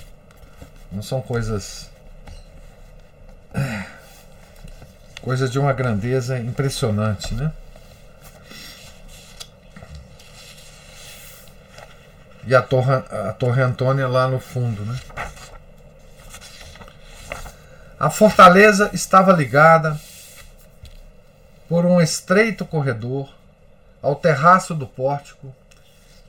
[0.91, 1.89] não são coisas.
[3.55, 3.85] É,
[5.23, 7.35] coisas de uma grandeza impressionante.
[7.35, 7.53] Né?
[12.47, 14.85] E a torre, a torre Antônia lá no fundo.
[14.85, 14.99] Né?
[18.01, 20.01] A fortaleza estava ligada
[21.69, 23.29] por um estreito corredor
[24.01, 25.55] ao terraço do pórtico,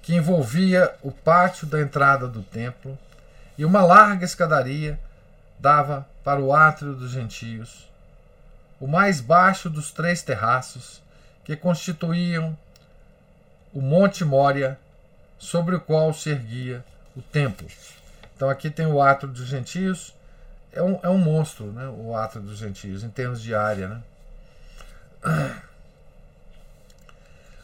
[0.02, 3.00] que envolvia o pátio da entrada do templo,
[3.58, 5.00] e uma larga escadaria
[5.58, 7.90] dava para o átrio dos gentios,
[8.78, 11.02] o mais baixo dos três terraços
[11.46, 12.58] que constituíam
[13.74, 14.78] o Monte Mória,
[15.40, 16.84] sobre o qual se erguia
[17.16, 17.66] o templo.
[18.36, 20.14] Então aqui tem o átrio dos gentios,
[20.72, 23.90] é um, é um monstro, né, o átrio dos gentios, em termos de área.
[23.90, 24.04] Né?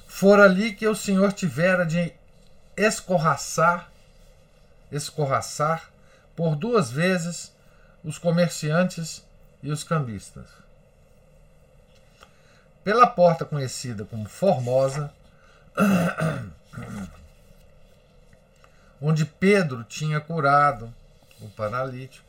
[0.07, 2.13] Fora ali que o Senhor tivera de
[2.75, 3.89] escorraçar,
[4.91, 5.89] escorraçar
[6.35, 7.55] por duas vezes
[8.03, 9.23] os comerciantes
[9.63, 10.45] e os cambistas.
[12.83, 15.11] Pela porta conhecida como Formosa,
[19.01, 20.93] onde Pedro tinha curado
[21.41, 22.26] o paralítico,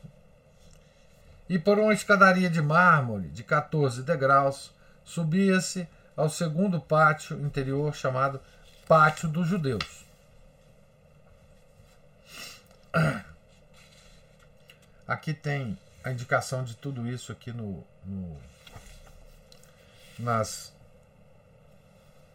[1.49, 4.71] e por uma escadaria de mármore de 14 degraus,
[5.03, 8.39] subia-se ao segundo pátio interior chamado
[8.87, 10.05] Pátio dos Judeus.
[15.07, 18.37] Aqui tem a indicação de tudo isso aqui no, no
[20.19, 20.71] nas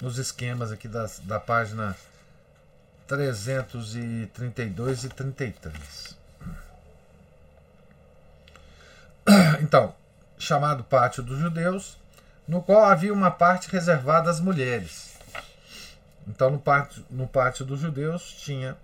[0.01, 1.97] nos esquemas aqui das, da página
[3.07, 6.24] 332 e 33.
[9.65, 9.95] Então,
[10.37, 11.97] chamado Pátio dos Judeus,
[12.47, 15.19] no qual havia uma parte reservada às mulheres.
[16.29, 18.77] Então, no pátio, no pátio dos judeus tinha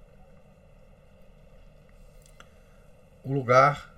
[3.23, 3.91] o lugar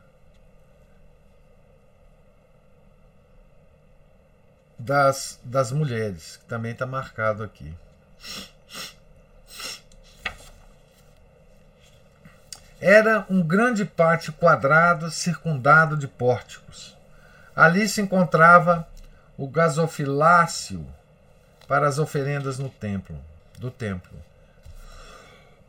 [4.77, 7.73] das, das mulheres, que também está marcado aqui.
[12.83, 16.97] Era um grande pátio quadrado circundado de pórticos.
[17.55, 18.89] Ali se encontrava
[19.39, 20.85] o gasofilácio
[21.69, 23.17] para as oferendas no templo,
[23.57, 24.13] do templo.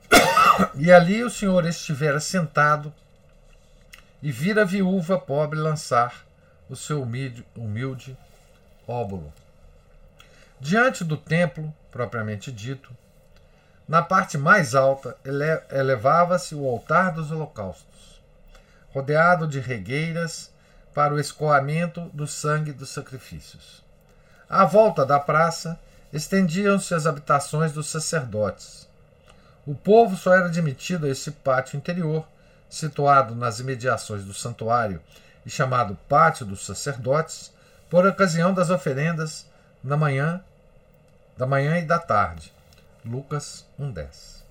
[0.73, 2.91] E ali o Senhor estivera sentado
[4.19, 6.25] e vira a viúva pobre lançar
[6.67, 8.17] o seu humilde, humilde
[8.87, 9.31] óbolo.
[10.59, 12.95] Diante do templo, propriamente dito,
[13.93, 15.15] na parte mais alta
[15.69, 18.19] elevava-se o altar dos holocaustos,
[18.91, 20.51] rodeado de regueiras
[20.95, 23.83] para o escoamento do sangue dos sacrifícios.
[24.49, 25.79] À volta da praça
[26.11, 28.89] estendiam-se as habitações dos sacerdotes.
[29.63, 32.27] O povo só era admitido a esse pátio interior,
[32.67, 34.99] situado nas imediações do santuário
[35.45, 37.53] e chamado Pátio dos Sacerdotes,
[37.91, 39.45] por ocasião das oferendas
[39.83, 40.41] na manhã,
[41.37, 42.51] da manhã e da tarde.
[43.05, 44.43] Lucas 1:10.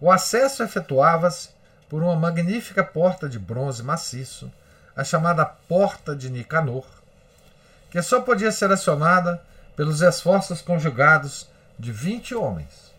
[0.00, 1.48] O acesso efetuava-se
[1.88, 4.52] por uma magnífica porta de bronze maciço
[4.94, 6.86] a chamada Porta de Nicanor,
[7.90, 9.42] que só podia ser acionada
[9.74, 12.92] pelos esforços conjugados de vinte homens.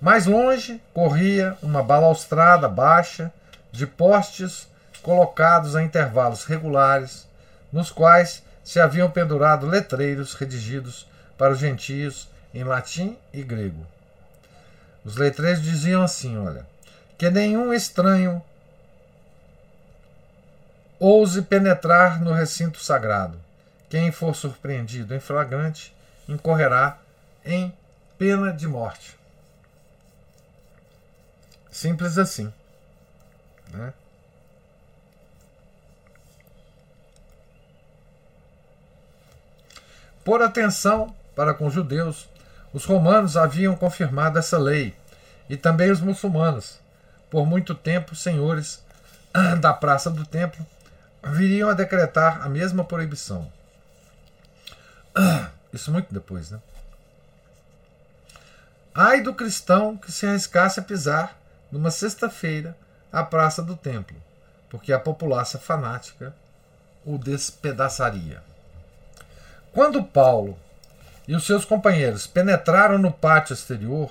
[0.00, 3.32] Mais longe corria uma balaustrada baixa
[3.70, 4.68] de postes
[5.02, 7.28] colocados a intervalos regulares,
[7.72, 11.06] nos quais se haviam pendurado letreiros redigidos
[11.36, 13.86] para os gentios em latim e grego.
[15.04, 16.66] Os letreiros diziam assim: olha,
[17.18, 18.42] que nenhum estranho
[20.98, 23.38] ouse penetrar no recinto sagrado.
[23.88, 25.94] Quem for surpreendido em flagrante
[26.28, 26.98] incorrerá
[27.44, 27.76] em
[28.16, 29.18] pena de morte.
[31.70, 32.52] Simples assim.
[33.72, 33.92] Né?
[40.24, 42.28] Por atenção para com os judeus,
[42.72, 44.94] os romanos haviam confirmado essa lei,
[45.48, 46.78] e também os muçulmanos,
[47.30, 48.82] por muito tempo senhores
[49.60, 50.64] da praça do templo,
[51.24, 53.50] viriam a decretar a mesma proibição.
[55.72, 56.60] Isso muito depois, né?
[58.94, 61.38] Ai do cristão que se arriscasse a pisar
[61.70, 62.76] numa sexta-feira
[63.10, 64.16] a praça do templo,
[64.68, 66.34] porque a população fanática
[67.04, 68.42] o despedaçaria.
[69.72, 70.58] Quando Paulo
[71.26, 74.10] e os seus companheiros penetraram no pátio exterior,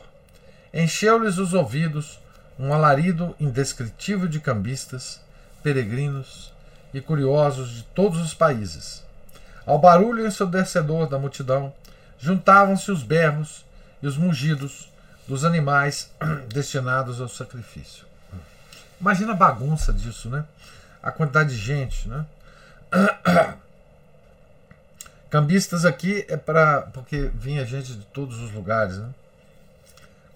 [0.73, 2.19] encheu-lhes os ouvidos
[2.57, 5.19] um alarido indescritível de cambistas,
[5.63, 6.53] peregrinos
[6.93, 9.03] e curiosos de todos os países.
[9.65, 11.73] Ao barulho ensurdecedor da multidão,
[12.19, 13.65] juntavam-se os berros
[14.01, 14.91] e os mugidos
[15.27, 16.11] dos animais
[16.53, 18.05] destinados ao sacrifício.
[18.99, 20.45] Imagina a bagunça disso, né?
[21.01, 22.25] A quantidade de gente, né?
[25.31, 29.09] Cambistas aqui é para porque vinha gente de todos os lugares, né?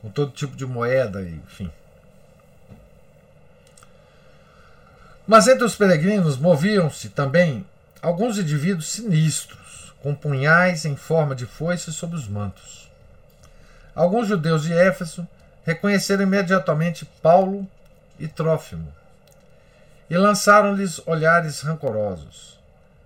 [0.02, 1.70] Com todo tipo de moeda, enfim.
[5.28, 7.66] Mas entre os peregrinos moviam-se também
[8.02, 12.90] alguns indivíduos sinistros, com punhais em forma de foice sob os mantos.
[13.94, 15.28] Alguns judeus de Éfeso
[15.66, 17.68] reconheceram imediatamente Paulo
[18.18, 18.94] e Trófimo
[20.10, 22.58] e lançaram-lhes olhares rancorosos.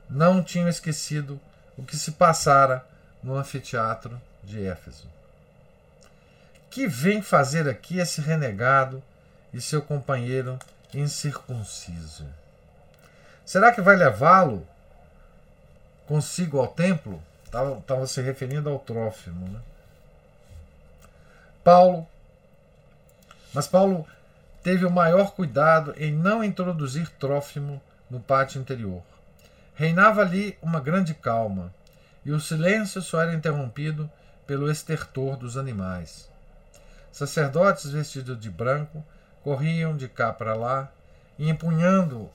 [0.08, 1.40] Não tinham esquecido
[1.80, 2.86] o que se passara
[3.24, 5.08] no anfiteatro de Éfeso.
[6.70, 9.02] Que vem fazer aqui esse renegado
[9.54, 10.60] e seu companheiro
[10.94, 12.28] incircunciso?
[13.46, 14.68] Será que vai levá-lo
[16.06, 17.24] consigo ao templo?
[17.46, 19.48] Estava se referindo ao Trófimo.
[19.48, 19.60] Né?
[21.64, 22.06] Paulo.
[23.54, 24.06] Mas Paulo
[24.62, 29.02] teve o maior cuidado em não introduzir Trófimo no pátio interior.
[29.80, 31.74] Reinava ali uma grande calma,
[32.26, 34.12] e o silêncio só era interrompido
[34.46, 36.30] pelo estertor dos animais.
[37.14, 39.02] Sacerdotes vestidos de branco
[39.42, 40.92] corriam de cá para lá
[41.38, 42.30] e, empunhando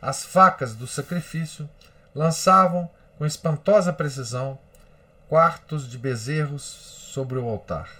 [0.00, 1.68] as facas do sacrifício,
[2.14, 4.56] lançavam com espantosa precisão
[5.28, 7.90] quartos de bezerros sobre o altar.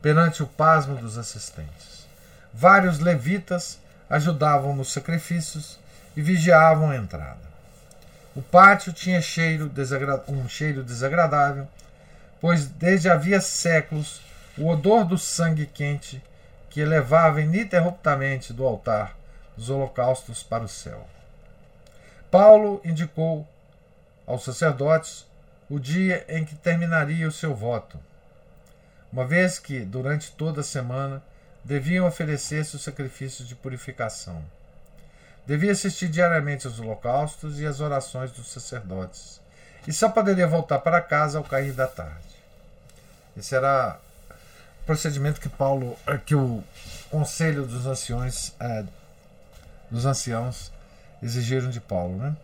[0.00, 2.08] Perante o pasmo dos assistentes,
[2.50, 5.78] vários levitas ajudavam nos sacrifícios
[6.16, 7.47] e vigiavam a entrada.
[8.38, 9.68] O pátio tinha cheiro
[10.28, 11.66] um cheiro desagradável,
[12.40, 14.20] pois desde havia séculos
[14.56, 16.22] o odor do sangue quente
[16.70, 19.16] que elevava ininterruptamente do altar
[19.56, 21.04] dos holocaustos para o céu.
[22.30, 23.44] Paulo indicou
[24.24, 25.26] aos sacerdotes
[25.68, 27.98] o dia em que terminaria o seu voto,
[29.12, 31.20] uma vez que, durante toda a semana,
[31.64, 34.44] deviam oferecer-se os sacrifícios de purificação.
[35.48, 39.40] Devia assistir diariamente aos holocaustos e às orações dos sacerdotes,
[39.86, 42.36] e só poderia voltar para casa ao cair da tarde.
[43.34, 43.98] Esse era
[44.82, 46.62] o procedimento que Paulo, eh, que o
[47.10, 48.84] Conselho dos Anciões é,
[49.90, 50.70] dos anciãos
[51.22, 52.18] exigiram de Paulo.
[52.18, 52.36] Né?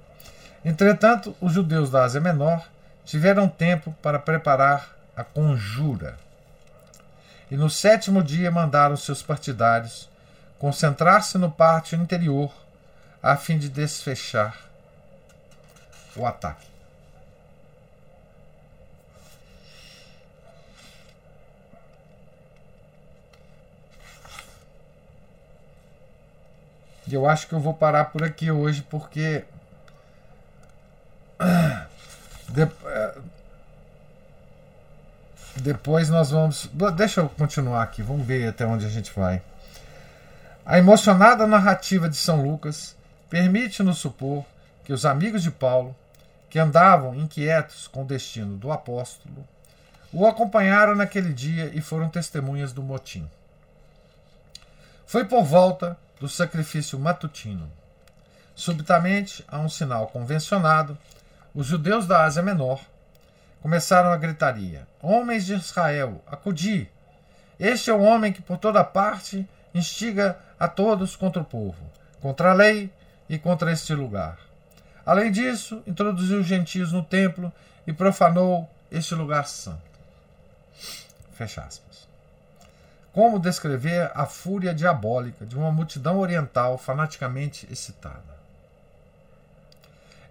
[0.64, 2.66] Entretanto, os judeus da Ásia Menor
[3.04, 6.16] tiveram tempo para preparar a conjura.
[7.50, 10.08] E no sétimo dia mandaram seus partidários
[10.58, 12.63] concentrar-se no pátio interior
[13.24, 14.54] a fim de desfechar
[16.14, 16.66] o ataque.
[27.10, 29.44] Eu acho que eu vou parar por aqui hoje porque.
[32.86, 33.18] É,
[35.56, 36.70] depois nós vamos.
[36.96, 39.42] Deixa eu continuar aqui, vamos ver até onde a gente vai.
[40.64, 42.94] A emocionada narrativa de São Lucas
[43.28, 44.44] permite-nos supor
[44.84, 45.94] que os amigos de Paulo,
[46.50, 49.46] que andavam inquietos com o destino do apóstolo,
[50.12, 53.28] o acompanharam naquele dia e foram testemunhas do motim.
[55.06, 57.70] Foi por volta do sacrifício matutino.
[58.54, 60.96] Subitamente, a um sinal convencionado,
[61.54, 62.80] os judeus da Ásia Menor
[63.60, 66.88] começaram a gritaria: Homens de Israel, acudi!
[67.58, 71.84] Este é o homem que por toda parte instiga a todos contra o povo,
[72.20, 72.92] contra a lei
[73.28, 74.38] e contra este lugar.
[75.04, 77.52] Além disso, introduziu os gentios no templo
[77.86, 79.82] e profanou este lugar santo.
[81.34, 82.08] Fecha aspas.
[83.12, 88.34] Como descrever a fúria diabólica de uma multidão oriental fanaticamente excitada?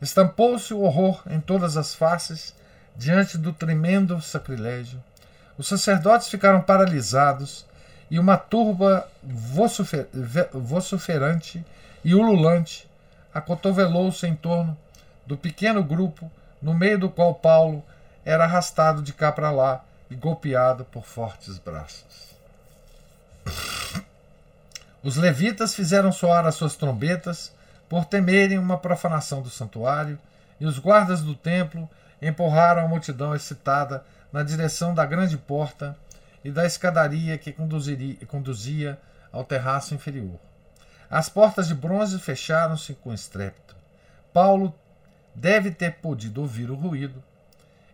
[0.02, 2.54] Estampou-se o horror em todas as faces
[2.96, 5.02] diante do tremendo sacrilégio.
[5.58, 7.66] Os sacerdotes ficaram paralisados
[8.12, 9.08] e uma turba
[10.54, 11.66] vociferante
[12.04, 12.90] e ululante
[13.34, 14.78] acotovelou-se em torno
[15.26, 16.30] do pequeno grupo
[16.62, 17.84] no meio do qual Paulo
[18.26, 22.34] era arrastado de cá para lá e golpeado por fortes braços.
[25.04, 27.52] Os levitas fizeram soar as suas trombetas
[27.90, 30.18] por temerem uma profanação do santuário,
[30.60, 31.90] e os guardas do templo
[32.22, 35.96] empurraram a multidão excitada na direção da grande porta
[36.44, 37.54] e da escadaria que
[38.26, 38.98] conduzia
[39.32, 40.40] ao terraço inferior.
[41.14, 43.76] As portas de bronze fecharam-se com estrépito.
[44.34, 44.74] Paulo
[45.36, 47.24] deve ter podido ouvir o ruído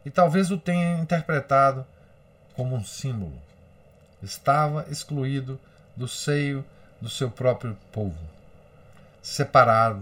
[0.05, 1.85] e talvez o tenha interpretado
[2.55, 3.37] como um símbolo
[4.23, 5.59] estava excluído
[5.97, 6.63] do seio
[7.01, 8.17] do seu próprio povo,
[9.21, 10.01] separado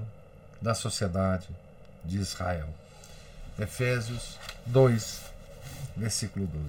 [0.62, 1.48] da sociedade
[2.06, 2.70] de Israel.
[3.58, 4.38] Efésios
[4.68, 5.22] 2,
[5.96, 6.68] versículo 12.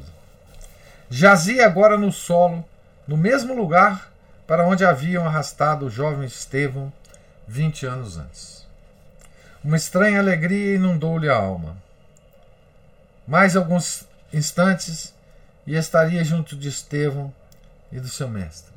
[1.10, 2.64] Jazia agora no solo,
[3.06, 4.10] no mesmo lugar
[4.48, 6.90] para onde haviam arrastado o jovem Estevão
[7.46, 8.66] 20 anos antes.
[9.62, 11.76] Uma estranha alegria inundou-lhe a alma.
[13.26, 15.14] Mais alguns instantes
[15.66, 17.30] e estaria junto de Estevão
[17.92, 18.72] e do seu mestre.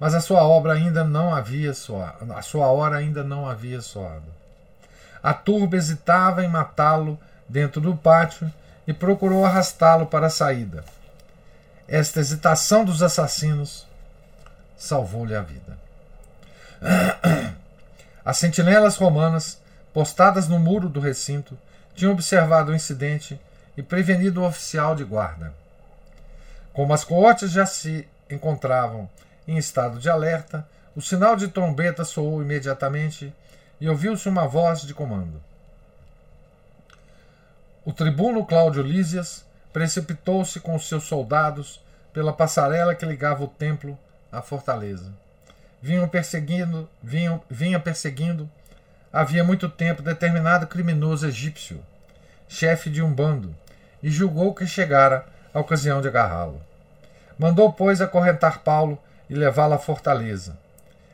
[0.00, 4.26] Mas a sua obra ainda não havia soado, a sua hora ainda não havia soado.
[5.22, 7.16] A turba hesitava em matá-lo
[7.48, 8.52] dentro do pátio
[8.88, 10.84] e procurou arrastá-lo para a saída.
[11.86, 13.88] Esta hesitação dos assassinos
[14.80, 15.78] salvou-lhe a vida.
[18.24, 19.60] As sentinelas romanas,
[19.92, 21.56] postadas no muro do recinto,
[21.94, 23.38] tinham observado o incidente
[23.76, 25.52] e prevenido o oficial de guarda.
[26.72, 29.08] Como as coortes já se encontravam
[29.46, 30.66] em estado de alerta,
[30.96, 33.34] o sinal de trombeta soou imediatamente
[33.80, 35.42] e ouviu-se uma voz de comando.
[37.84, 43.98] O tribuno Cláudio Lísias precipitou-se com seus soldados pela passarela que ligava o templo
[44.30, 45.12] à fortaleza.
[45.82, 48.50] Vinham perseguindo, vinham, vinha perseguindo
[49.12, 51.82] havia muito tempo determinado criminoso egípcio,
[52.48, 53.54] chefe de um bando,
[54.02, 56.60] e julgou que chegara a ocasião de agarrá-lo.
[57.38, 60.56] Mandou, pois, acorrentar Paulo e levá-lo à fortaleza,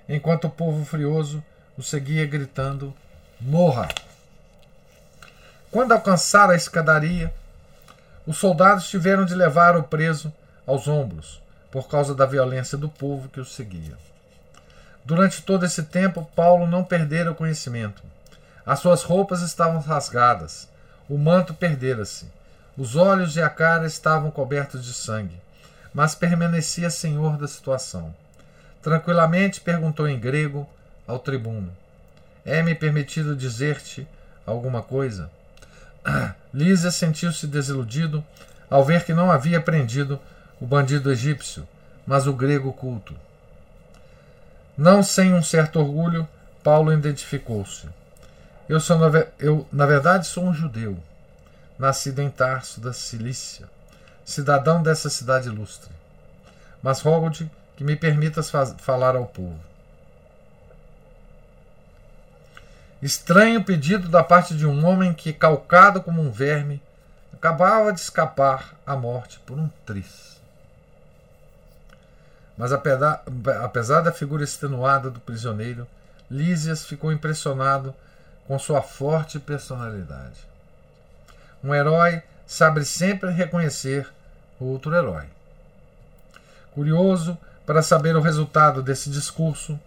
[0.09, 1.43] enquanto o povo furioso
[1.77, 2.95] o seguia gritando:
[3.41, 3.89] Morra!
[5.71, 7.33] Quando alcançara a escadaria,
[8.27, 10.33] os soldados tiveram de levar o preso
[10.67, 13.97] aos ombros, por causa da violência do povo que o seguia.
[15.05, 18.03] Durante todo esse tempo, Paulo não perdera o conhecimento.
[18.65, 20.69] As suas roupas estavam rasgadas,
[21.09, 22.27] o manto perdera-se,
[22.77, 25.41] os olhos e a cara estavam cobertos de sangue,
[25.95, 28.13] mas permanecia senhor da situação.
[28.83, 30.69] Tranquilamente perguntou em grego
[31.07, 31.73] ao tribuno:
[32.45, 34.07] É-me permitido dizer-te
[34.45, 35.31] alguma coisa?
[36.53, 38.25] Lísia sentiu-se desiludido
[38.69, 40.21] ao ver que não havia prendido
[40.61, 41.67] o bandido egípcio,
[42.07, 43.15] mas o grego culto.
[44.77, 46.29] Não sem um certo orgulho,
[46.63, 47.89] Paulo identificou-se.
[48.69, 48.99] Eu, sou,
[49.39, 50.99] eu, na verdade, sou um judeu,
[51.79, 53.69] nascido em Tarso, da Cilícia,
[54.25, 55.91] cidadão dessa cidade ilustre.
[56.83, 59.61] Mas rogo-te que me permitas falar ao povo.
[63.01, 66.83] Estranho pedido da parte de um homem que, calcado como um verme,
[67.33, 70.36] acabava de escapar à morte por um tris.
[72.57, 75.87] Mas apesar, da figura extenuada do prisioneiro,
[76.31, 77.95] Lísias ficou impressionado
[78.47, 80.47] com sua forte personalidade.
[81.63, 84.09] Um herói sabe sempre reconhecer
[84.59, 85.25] outro herói.
[86.73, 87.37] Curioso
[87.67, 89.79] para saber o resultado desse discurso,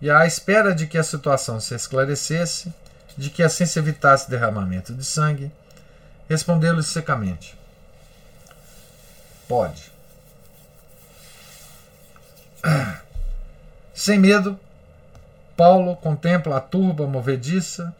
[0.00, 2.74] e à espera de que a situação se esclarecesse,
[3.16, 5.50] de que assim se evitasse derramamento de sangue,
[6.28, 7.56] respondeu-lhe secamente:
[9.48, 9.93] Pode.
[13.92, 14.58] Sem medo,
[15.56, 17.94] Paulo contempla a turba movediça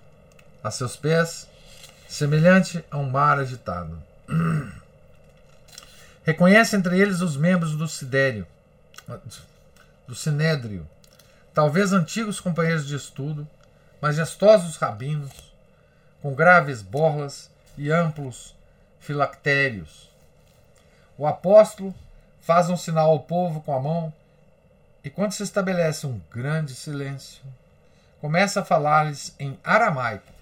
[0.62, 1.46] a seus pés,
[2.08, 4.02] semelhante a um mar agitado.
[6.24, 8.46] Reconhece entre eles os membros do Sidério,
[10.08, 10.88] do Sinédrio,
[11.52, 13.46] talvez antigos companheiros de estudo,
[14.00, 15.52] majestosos rabinos,
[16.22, 18.54] com graves borlas e amplos
[18.98, 20.10] filactérios.
[21.18, 21.94] O apóstolo
[22.40, 24.12] faz um sinal ao povo com a mão
[25.04, 27.42] e, quando se estabelece um grande silêncio,
[28.20, 30.32] começa a falar-lhes em aramaico.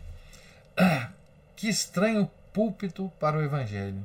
[1.55, 4.03] Que estranho púlpito para o evangelho.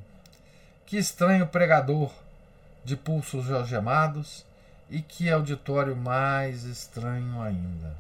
[0.86, 2.12] Que estranho pregador
[2.86, 4.46] de pulsos algemados
[4.90, 7.96] e que auditório mais estranho ainda.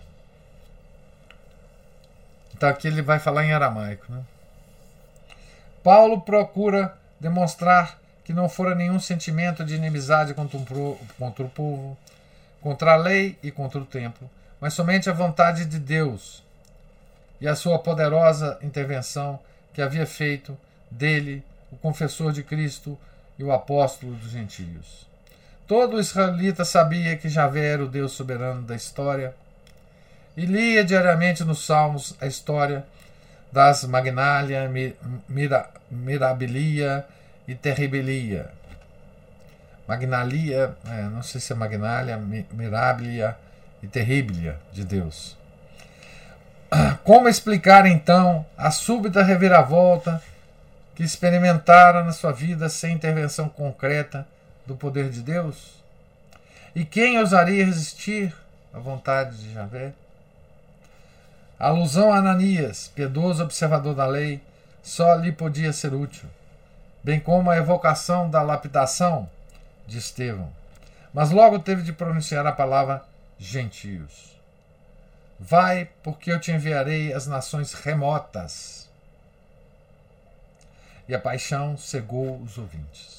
[2.53, 4.11] Então aqui ele vai falar em aramaico.
[4.11, 4.23] Né?
[5.83, 11.97] Paulo procura demonstrar que não fora nenhum sentimento de inimizade contra, um, contra o povo,
[12.61, 14.29] contra a lei e contra o templo,
[14.59, 16.43] mas somente a vontade de Deus
[17.39, 19.39] e a sua poderosa intervenção
[19.73, 20.57] que havia feito
[20.89, 22.97] dele o confessor de Cristo
[23.37, 25.07] e o apóstolo dos gentios.
[25.67, 29.35] Todo israelita sabia que Javé era o Deus soberano da história
[30.35, 32.85] e lia diariamente nos Salmos a história
[33.51, 34.69] das Magnalia,
[35.27, 37.05] Mira, Mirabilia
[37.47, 38.49] e Terribilia.
[39.87, 42.17] Magnalia, é, não sei se é Magnalia,
[42.51, 43.37] Mirabilia
[43.81, 45.37] e Terribilia de Deus.
[47.05, 50.21] Como explicar então a súbita reviravolta
[50.93, 54.27] que experimentara na sua vida sem intervenção concreta
[54.65, 55.81] do poder de Deus?
[56.75, 58.35] E quem ousaria resistir
[58.73, 59.93] à vontade de Javé?
[61.57, 64.41] A alusão a Ananias, piedoso observador da lei,
[64.83, 66.29] só lhe podia ser útil,
[67.03, 69.29] bem como a evocação da lapidação
[69.87, 70.51] de Estevão.
[71.13, 73.03] Mas logo teve de pronunciar a palavra
[73.39, 74.37] gentios.
[75.39, 78.89] Vai, porque eu te enviarei às nações remotas.
[81.07, 83.17] E a paixão cegou os ouvintes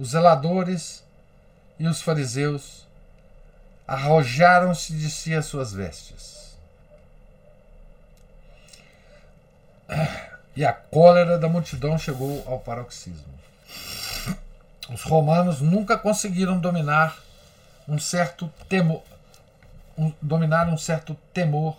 [0.00, 1.04] os zeladores
[1.78, 2.86] e os fariseus
[3.86, 6.56] arrojaram-se de si as suas vestes.
[10.56, 13.39] e a cólera da multidão chegou ao paroxismo.
[14.92, 17.16] Os romanos nunca conseguiram dominar
[17.86, 19.02] um certo temor,
[19.96, 21.76] um, dominar um certo temor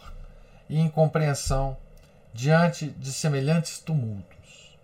[0.69, 1.75] e incompreensão
[2.33, 4.77] diante de semelhantes tumultos.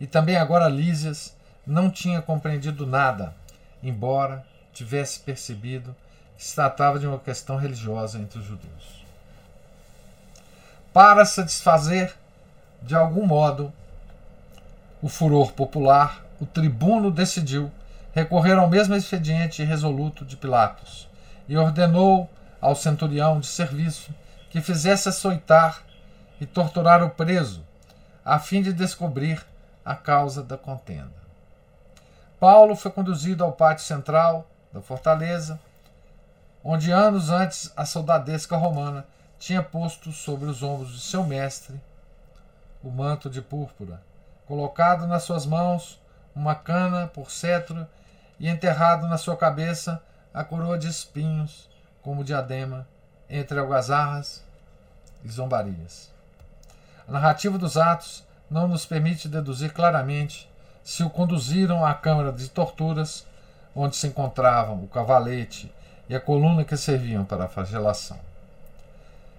[0.00, 1.34] E também agora Lísias
[1.66, 3.34] não tinha compreendido nada,
[3.82, 5.94] embora tivesse percebido
[6.36, 9.04] que se tratava de uma questão religiosa entre os judeus.
[10.92, 12.14] Para satisfazer,
[12.80, 13.72] de algum modo,
[15.00, 17.70] o furor popular, o tribuno decidiu
[18.12, 21.08] recorrer ao mesmo expediente resoluto de Pilatos
[21.48, 22.28] e ordenou
[22.60, 24.12] ao centurião de serviço
[24.50, 25.84] que fizesse açoitar
[26.40, 27.64] e torturar o preso,
[28.24, 29.40] a fim de descobrir
[29.84, 31.12] a causa da contenda.
[32.40, 35.60] Paulo foi conduzido ao pátio central da fortaleza,
[36.64, 39.06] onde anos antes a soldadesca romana
[39.38, 41.80] tinha posto sobre os ombros de seu mestre
[42.82, 44.02] o manto de púrpura,
[44.44, 46.01] colocado nas suas mãos
[46.34, 47.86] uma cana por cetro
[48.38, 50.02] e enterrado na sua cabeça
[50.32, 51.68] a coroa de espinhos
[52.02, 52.86] como diadema
[53.28, 54.42] entre algazarras
[55.24, 56.10] e zombarias.
[57.06, 60.50] A narrativa dos atos não nos permite deduzir claramente
[60.82, 63.26] se o conduziram à câmara de torturas,
[63.74, 65.72] onde se encontravam o cavalete
[66.08, 68.18] e a coluna que serviam para a flagelação.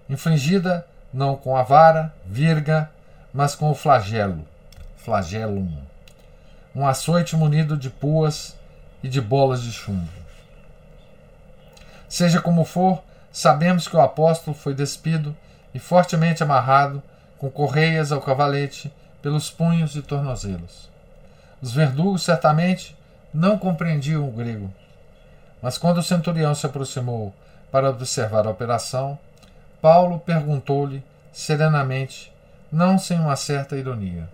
[0.08, 2.90] Infligida não com a vara, virga,
[3.32, 4.44] mas com o flagelo,
[4.96, 5.82] flagellum,
[6.74, 8.56] um açoite munido de puas
[9.02, 10.08] e de bolas de chumbo.
[12.08, 13.02] Seja como for,
[13.32, 15.36] sabemos que o apóstolo foi despido
[15.74, 17.02] e fortemente amarrado
[17.38, 20.88] com correias ao cavalete pelos punhos e tornozelos.
[21.60, 22.96] Os verdugos certamente
[23.32, 24.72] não compreendiam o grego,
[25.60, 27.34] mas quando o centurião se aproximou
[27.70, 29.18] para observar a operação,
[29.80, 31.02] Paulo perguntou-lhe
[31.32, 32.32] serenamente,
[32.70, 34.28] não sem uma certa ironia: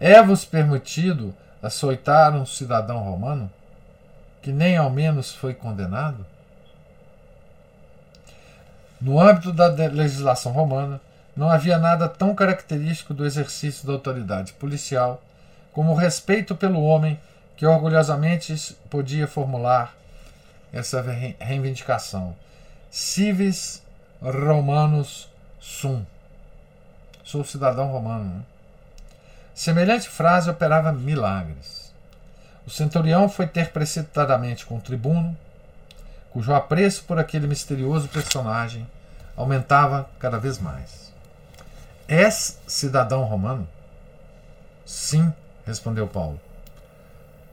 [0.00, 3.50] É-vos permitido açoitar um cidadão romano
[4.40, 6.24] que nem ao menos foi condenado?
[9.00, 11.00] No âmbito da legislação romana,
[11.36, 15.22] não havia nada tão característico do exercício da autoridade policial
[15.72, 17.18] como o respeito pelo homem
[17.56, 19.94] que orgulhosamente podia formular
[20.72, 21.00] essa
[21.38, 22.34] reivindicação.
[22.90, 23.82] Civis
[24.20, 25.28] Romanus
[25.60, 26.04] sum.
[27.22, 28.24] Sou cidadão romano.
[28.24, 28.42] Né?
[29.58, 31.92] Semelhante frase operava milagres.
[32.64, 35.36] O centurião foi ter precipitadamente com o tribuno,
[36.30, 38.86] cujo apreço por aquele misterioso personagem
[39.36, 41.12] aumentava cada vez mais.
[42.06, 43.68] És cidadão romano?
[44.86, 45.34] Sim,
[45.66, 46.40] respondeu Paulo.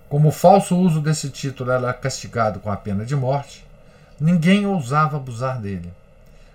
[0.08, 3.66] Como o falso uso desse título era castigado com a pena de morte,
[4.20, 5.92] ninguém ousava abusar dele.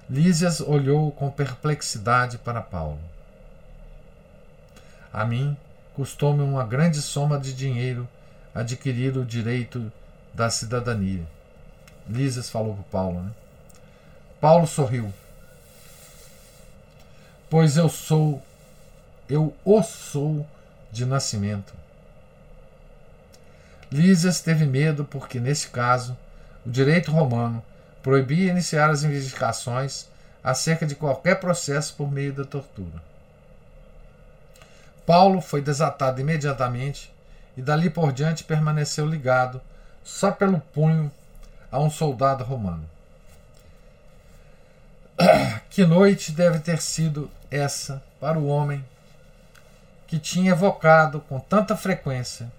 [0.09, 3.10] Lísias olhou com perplexidade para Paulo.
[5.13, 5.57] A mim
[5.95, 8.09] custou-me uma grande soma de dinheiro
[8.55, 9.93] adquirir o direito
[10.33, 11.27] da cidadania.
[12.09, 13.23] Lísias falou para Paulo.
[13.23, 13.31] Né?
[14.41, 15.13] Paulo sorriu.
[17.49, 18.43] Pois eu sou,
[19.29, 20.47] eu o sou
[20.93, 21.75] de nascimento.
[23.91, 26.17] Lísias teve medo porque, nesse caso,
[26.65, 27.63] o direito romano
[28.03, 30.09] proibia iniciar as investigações
[30.43, 33.10] acerca de qualquer processo por meio da tortura.
[35.07, 37.13] Paulo foi desatado imediatamente
[37.57, 39.61] e dali por diante permaneceu ligado
[40.03, 41.11] só pelo punho
[41.71, 42.89] a um soldado romano.
[45.71, 48.85] Que noite deve ter sido essa para o homem
[50.07, 52.51] que tinha evocado com tanta frequência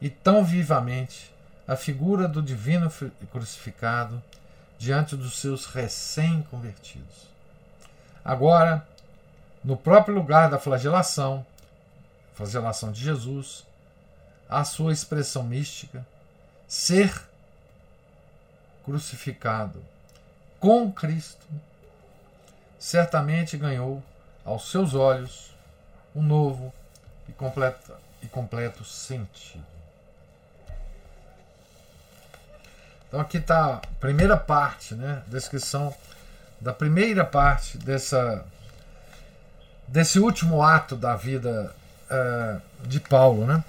[0.00, 1.30] e tão vivamente
[1.68, 2.90] a figura do divino
[3.30, 4.22] crucificado
[4.78, 7.28] diante dos seus recém-convertidos.
[8.24, 8.86] Agora,
[9.62, 11.44] no próprio lugar da flagelação,
[12.36, 13.64] flagelação de Jesus,
[14.48, 16.06] a sua expressão mística,
[16.68, 17.12] ser
[18.84, 19.82] crucificado
[20.60, 21.46] com Cristo,
[22.78, 24.02] certamente ganhou
[24.44, 25.50] aos seus olhos
[26.14, 26.72] um novo
[27.28, 29.64] e completo, e completo sentido.
[33.08, 35.22] Então aqui está a primeira parte, né?
[35.26, 35.94] Descrição
[36.60, 38.44] da primeira parte dessa
[39.88, 41.74] desse último ato da vida
[42.10, 43.64] uh, de Paulo, né?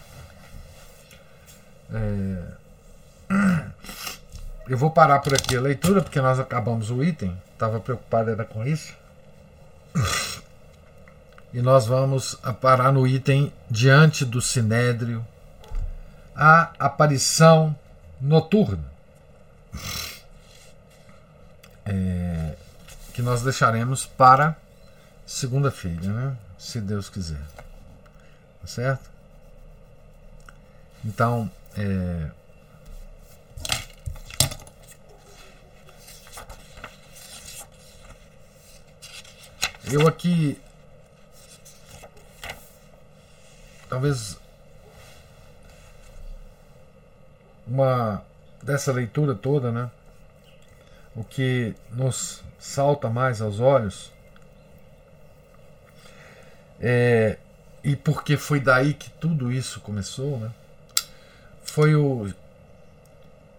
[1.93, 2.43] É,
[4.67, 7.35] eu vou parar por aqui a leitura porque nós acabamos o item.
[7.53, 8.93] Estava preocupado era com isso.
[11.53, 15.25] E nós vamos parar no item diante do sinédrio,
[16.35, 17.75] a aparição
[18.19, 18.83] noturna,
[21.85, 22.53] é,
[23.13, 24.57] que nós deixaremos para
[25.25, 26.37] segunda-feira, né?
[26.59, 27.41] Se Deus quiser.
[28.67, 29.09] Tá certo?
[31.05, 32.29] Então, é,
[39.89, 40.59] Eu aqui.
[43.87, 44.37] Talvez.
[47.65, 48.21] Uma.
[48.61, 49.89] Dessa leitura toda, né?
[51.15, 54.11] O que nos salta mais aos olhos.
[56.81, 57.37] É,
[57.87, 60.51] e porque foi daí que tudo isso começou, né?
[61.63, 62.29] Foi o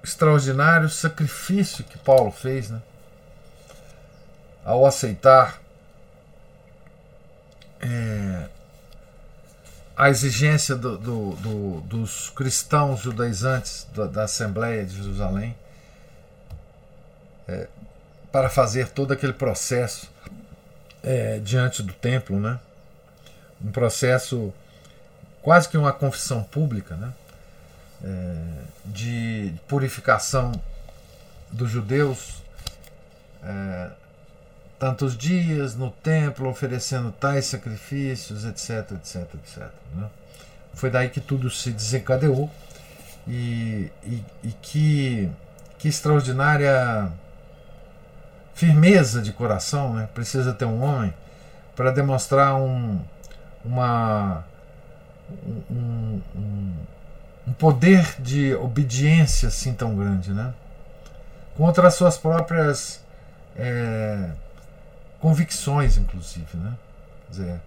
[0.05, 2.83] extraordinário sacrifício que Paulo fez, né?
[4.62, 5.62] Ao aceitar
[7.81, 8.49] é,
[9.97, 15.57] a exigência do, do, do, dos cristãos judaizantes da, da Assembleia de Jerusalém
[17.49, 17.66] é,
[18.31, 20.07] para fazer todo aquele processo
[21.03, 22.61] é, diante do templo, né?
[23.65, 24.53] Um processo
[25.43, 27.13] quase que uma confissão pública né?
[28.05, 28.35] É,
[28.85, 30.53] de purificação
[31.51, 32.43] dos judeus
[33.43, 33.91] é,
[34.79, 39.69] tantos dias no templo oferecendo tais sacrifícios, etc, etc, etc.
[39.95, 40.09] Né?
[40.75, 42.49] Foi daí que tudo se desencadeou
[43.27, 45.29] e, e, e que,
[45.79, 47.11] que extraordinária
[48.55, 50.09] firmeza de coração né?
[50.15, 51.13] precisa ter um homem
[51.75, 53.01] para demonstrar um,
[53.69, 54.45] uma,
[55.71, 56.75] um, um,
[57.47, 60.55] um, poder de obediência assim tão grande, né?
[61.57, 63.05] contra as suas próprias
[63.57, 64.31] é,
[65.21, 66.57] convicções, inclusive.
[66.57, 66.73] Né?
[67.29, 67.61] Dizer,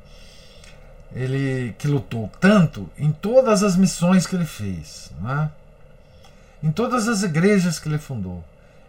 [1.14, 5.52] ele que lutou tanto em todas as missões que ele fez, né?
[6.64, 8.44] em todas as igrejas que ele fundou.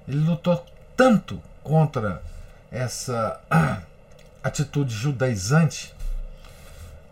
[0.08, 0.64] Ele lutou
[0.96, 2.22] tanto contra
[2.70, 3.38] essa
[4.42, 5.94] atitude judaizante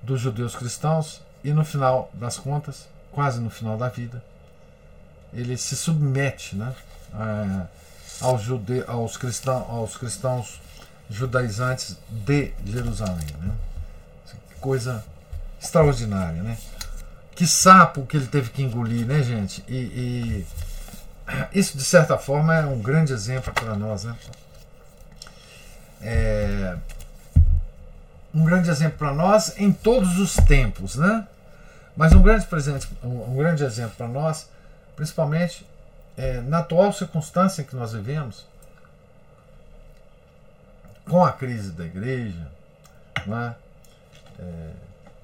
[0.02, 4.22] dos judeus cristãos e no final das contas, quase no final da vida,
[5.32, 6.74] ele se submete né,
[8.20, 10.60] aos, jude, aos, cristão, aos cristãos
[11.08, 13.26] judaizantes de Jerusalém.
[13.40, 13.54] Né?
[14.60, 15.04] Coisa
[15.60, 16.56] extraordinária, né?
[17.34, 19.64] Que sapo que ele teve que engolir, né, gente?
[19.66, 20.46] E, e
[21.58, 24.16] isso, de certa forma, é um grande exemplo para nós, né?
[26.02, 26.76] É
[28.34, 31.26] um grande exemplo para nós em todos os tempos, né?
[31.96, 34.48] Mas um grande presente, um, grande exemplo para nós,
[34.94, 35.66] principalmente
[36.16, 38.46] é, na atual circunstância em que nós vivemos,
[41.04, 42.46] com a crise da igreja,
[43.26, 43.54] é?
[44.38, 44.70] É,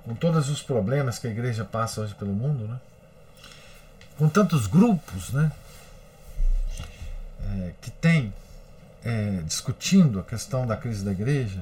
[0.04, 2.78] com todos os problemas que a igreja passa hoje pelo mundo, né?
[4.16, 5.50] com tantos grupos né?
[7.44, 8.32] É, que tem
[9.04, 11.60] é, discutindo a questão da crise da igreja,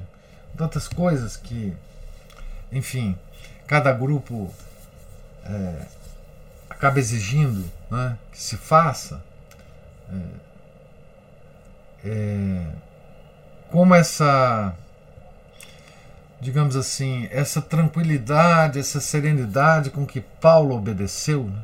[0.56, 1.74] tantas coisas que,
[2.70, 3.16] enfim,
[3.66, 4.52] cada grupo
[5.44, 5.86] é,
[6.68, 9.22] acaba exigindo né, que se faça.
[12.04, 12.66] É, é
[13.70, 14.72] como essa,
[16.40, 21.62] digamos assim, essa tranquilidade, essa serenidade com que Paulo obedeceu, né?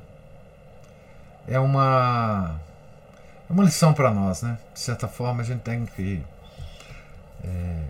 [1.47, 2.61] é uma
[3.49, 4.59] é uma lição para nós, né?
[4.73, 6.21] De certa forma a gente tem que
[7.45, 7.83] é,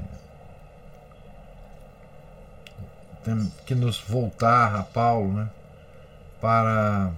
[3.24, 5.48] tem que nos voltar a Paulo, né?
[6.40, 7.10] Para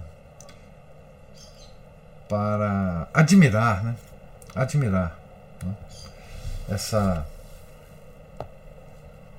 [2.29, 3.95] para admirar, né?
[4.55, 5.19] Admirar.
[5.63, 5.75] Né?
[6.69, 7.25] essa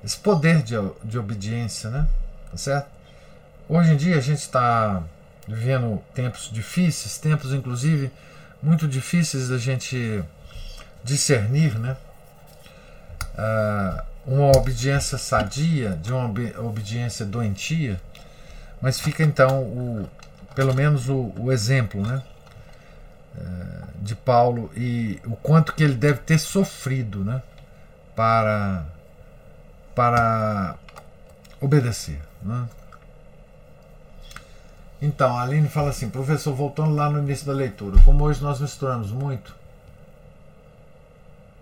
[0.03, 2.07] esse poder de, de obediência, né?
[2.51, 2.87] Tá certo?
[3.67, 5.01] Hoje em dia a gente está
[5.47, 8.11] vivendo tempos difíceis, tempos inclusive
[8.61, 10.23] muito difíceis da gente
[11.03, 11.97] discernir, né?
[13.33, 16.25] Uh, uma obediência sadia de uma
[16.59, 18.01] obediência doentia,
[18.81, 20.09] mas fica então o,
[20.55, 22.23] pelo menos o, o exemplo, né?
[24.05, 27.41] de Paulo e o quanto que ele deve ter sofrido né,
[28.15, 28.85] para,
[29.95, 30.75] para
[31.59, 32.21] obedecer.
[32.41, 32.69] Né?
[35.01, 38.59] Então, a Aline fala assim, professor, voltando lá no início da leitura, como hoje nós
[38.59, 39.55] misturamos muito,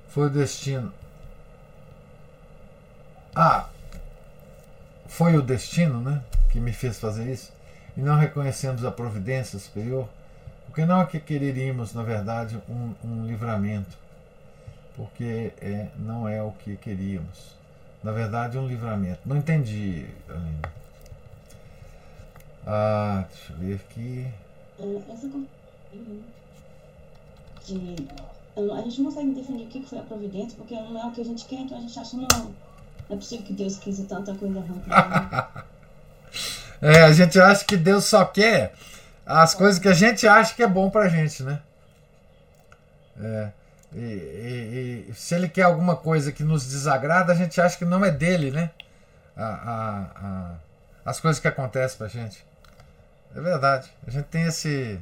[0.10, 0.94] foi o destino.
[3.36, 3.68] Ah,
[5.08, 6.22] foi o destino né,
[6.52, 7.52] que me fez fazer isso,
[7.96, 10.08] e não reconhecemos a providência superior
[10.74, 13.96] porque não é que quereríamos, na verdade, um, um livramento,
[14.96, 17.56] porque é, não é o que queríamos.
[18.04, 19.20] Na verdade, um livramento.
[19.24, 20.62] Não entendi, Aline.
[22.66, 24.28] Ah, deixa eu ver aqui.
[25.12, 25.28] Essa
[28.76, 31.22] a gente não consegue definir o que foi a providência, porque não é o que
[31.22, 32.52] a gente quer, então a gente acha não.
[33.10, 34.84] Não é possível que Deus quis tanta coisa ruim
[36.82, 38.74] É, a gente acha que Deus só quer
[39.26, 41.62] as coisas que a gente acha que é bom pra gente, né?
[43.22, 43.50] É.
[43.94, 47.86] E, e, e, se ele quer alguma coisa que nos desagrada, a gente acha que
[47.86, 48.72] não é dele, né?
[49.38, 50.52] A, a, a,
[51.06, 52.44] as coisas que acontecem pra gente.
[53.36, 53.90] É verdade.
[54.06, 55.00] A gente tem esse,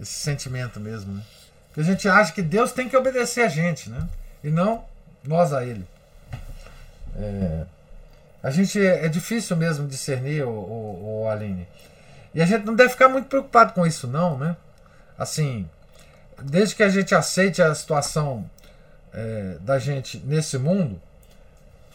[0.00, 1.22] esse sentimento mesmo, né?
[1.74, 4.08] Que a gente acha que Deus tem que obedecer a gente, né?
[4.42, 4.84] E não
[5.24, 5.86] nós a Ele.
[7.18, 7.64] É,
[8.42, 11.66] a gente é difícil mesmo discernir o, o, o Aline.
[12.34, 14.56] E a gente não deve ficar muito preocupado com isso, não, né?
[15.18, 15.68] Assim,
[16.42, 18.48] desde que a gente aceite a situação
[19.12, 21.00] é, da gente nesse mundo,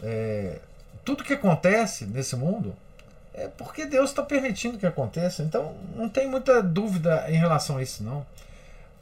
[0.02, 0.58] é,
[1.06, 2.76] tudo que acontece nesse mundo
[3.34, 5.44] é porque Deus está permitindo que aconteça.
[5.44, 8.26] Então não tem muita dúvida em relação a isso, não.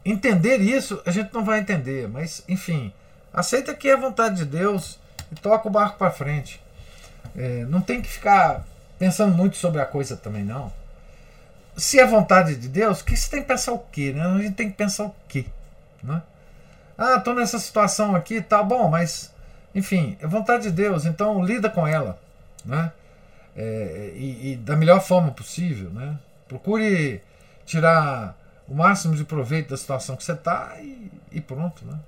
[0.03, 2.93] Entender isso a gente não vai entender, mas enfim,
[3.34, 4.99] aceita que é vontade de Deus
[5.32, 6.61] e toca o barco para frente.
[7.36, 8.65] É, não tem que ficar
[8.97, 10.71] pensando muito sobre a coisa também, não.
[11.77, 14.11] Se é vontade de Deus, que você tem que pensar o quê?
[14.11, 14.25] Né?
[14.25, 15.45] A gente tem que pensar o quê?
[16.03, 16.21] Né?
[16.97, 19.34] Ah, estou nessa situação aqui, tá bom, mas
[19.73, 22.19] enfim, é vontade de Deus, então lida com ela.
[22.65, 22.91] Né?
[23.59, 25.89] é, e, e, da melhor forma possível.
[25.89, 26.17] Né?
[26.47, 27.21] Procure
[27.65, 31.84] tirar o máximo de proveito da situação que você está e, e, pronto.
[31.86, 31.99] Né?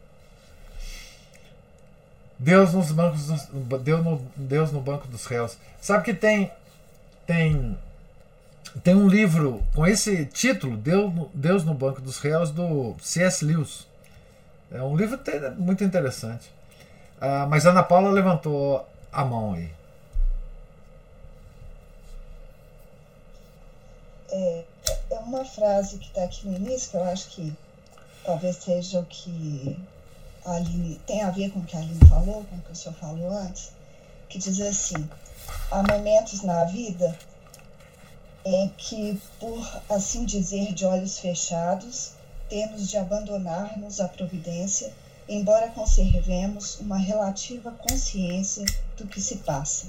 [2.41, 3.27] Deus nos bancos
[3.83, 5.57] Deus no, Deus no banco dos réus.
[5.79, 6.51] Sabe que tem
[7.25, 7.77] tem
[8.83, 13.45] tem um livro com esse título Deus, Deus no banco dos réus do C.S.
[13.45, 13.87] Lewis.
[14.71, 15.19] É um livro
[15.57, 16.51] muito interessante.
[17.19, 19.69] Ah, mas Ana Paula levantou a mão aí.
[24.31, 24.63] é,
[25.11, 27.53] é uma frase que está aqui no início, que eu acho que
[28.23, 29.77] talvez seja o que
[30.45, 32.75] a Aline tem a ver com o que a Aline falou, com o que o
[32.75, 33.71] senhor falou antes,
[34.27, 35.09] que diz assim:
[35.69, 37.17] há momentos na vida
[38.43, 42.13] em que, por assim dizer, de olhos fechados,
[42.49, 44.91] temos de abandonar-nos à providência,
[45.29, 48.65] embora conservemos uma relativa consciência
[48.97, 49.87] do que se passa.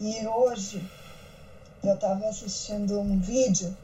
[0.00, 0.82] E hoje
[1.82, 3.76] eu estava assistindo um vídeo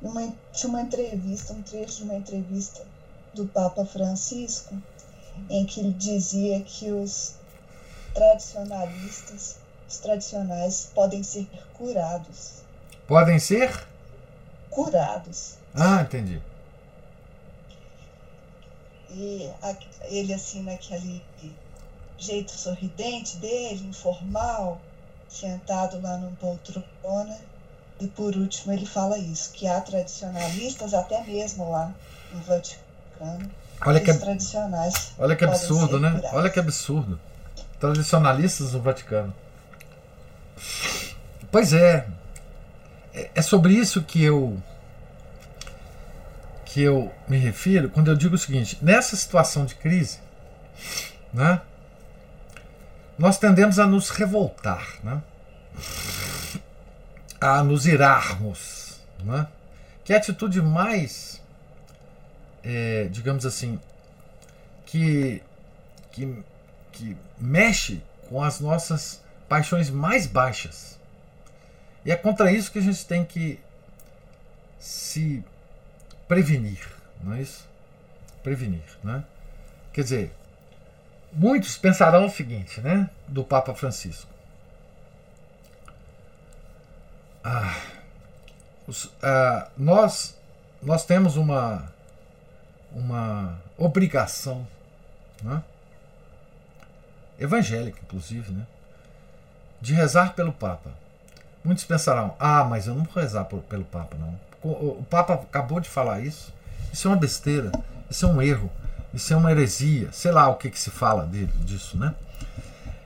[0.00, 2.84] uma, de uma entrevista, um trecho de uma entrevista
[3.34, 4.74] do Papa Francisco,
[5.48, 7.34] em que ele dizia que os
[8.14, 9.56] tradicionalistas,
[9.88, 12.62] os tradicionais, podem ser curados.
[13.06, 13.86] Podem ser?
[14.70, 15.54] Curados.
[15.74, 16.40] Ah, entendi.
[19.10, 19.50] E
[20.04, 21.22] ele, assim, naquele
[22.18, 24.80] jeito sorridente dele, informal,
[25.28, 27.38] sentado lá numa poltrona.
[28.00, 31.94] E por último ele fala isso, que há tradicionalistas até mesmo lá
[32.32, 32.81] no Vaticano.
[33.84, 36.10] Olha que, tradicionais olha que absurdo, né?
[36.10, 36.32] Curados.
[36.32, 37.20] Olha que absurdo.
[37.80, 39.34] Tradicionalistas no Vaticano.
[41.50, 42.06] Pois é.
[43.12, 43.30] é.
[43.34, 44.56] É sobre isso que eu
[46.64, 50.20] que eu me refiro quando eu digo o seguinte: nessa situação de crise,
[51.34, 51.60] né?
[53.18, 55.22] nós tendemos a nos revoltar, né?
[57.40, 59.00] a nos irarmos.
[59.22, 59.46] Né?
[60.04, 61.41] Que é a atitude mais,
[62.62, 63.80] é, digamos assim,
[64.86, 65.42] que,
[66.10, 66.44] que,
[66.92, 70.98] que mexe com as nossas paixões mais baixas.
[72.04, 73.60] E é contra isso que a gente tem que
[74.78, 75.44] se
[76.26, 76.80] prevenir,
[77.22, 77.68] não é isso?
[78.42, 79.24] Prevenir, né?
[79.92, 80.34] Quer dizer,
[81.32, 84.30] muitos pensarão o seguinte, né, do Papa Francisco.
[87.44, 87.76] Ah,
[88.86, 90.36] os, ah, nós
[90.82, 91.92] nós temos uma
[92.94, 94.66] uma obrigação,
[95.42, 95.62] né,
[97.38, 98.66] evangélica, inclusive, né,
[99.80, 100.90] de rezar pelo Papa.
[101.64, 104.38] Muitos pensarão: ah, mas eu não vou rezar por, pelo Papa, não.
[104.62, 106.54] O, Papa acabou de falar isso.
[106.92, 107.72] Isso é uma besteira.
[108.08, 108.70] Isso é um erro.
[109.12, 112.14] Isso é uma heresia, sei lá o que, que se fala dele, disso, né?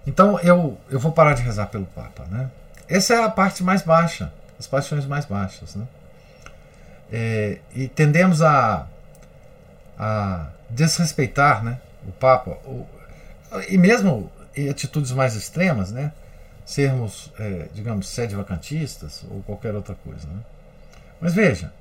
[0.07, 2.49] Então eu, eu vou parar de rezar pelo Papa, né?
[2.89, 5.87] Essa é a parte mais baixa, as paixões mais baixas, né?
[7.11, 8.87] É, e tendemos a,
[9.99, 11.81] a desrespeitar, né?
[12.07, 12.87] O Papa, o,
[13.69, 16.13] e mesmo em atitudes mais extremas, né?
[16.65, 20.41] Sermos, é, digamos, sede vacantistas ou qualquer outra coisa, né?
[21.21, 21.73] Mas veja,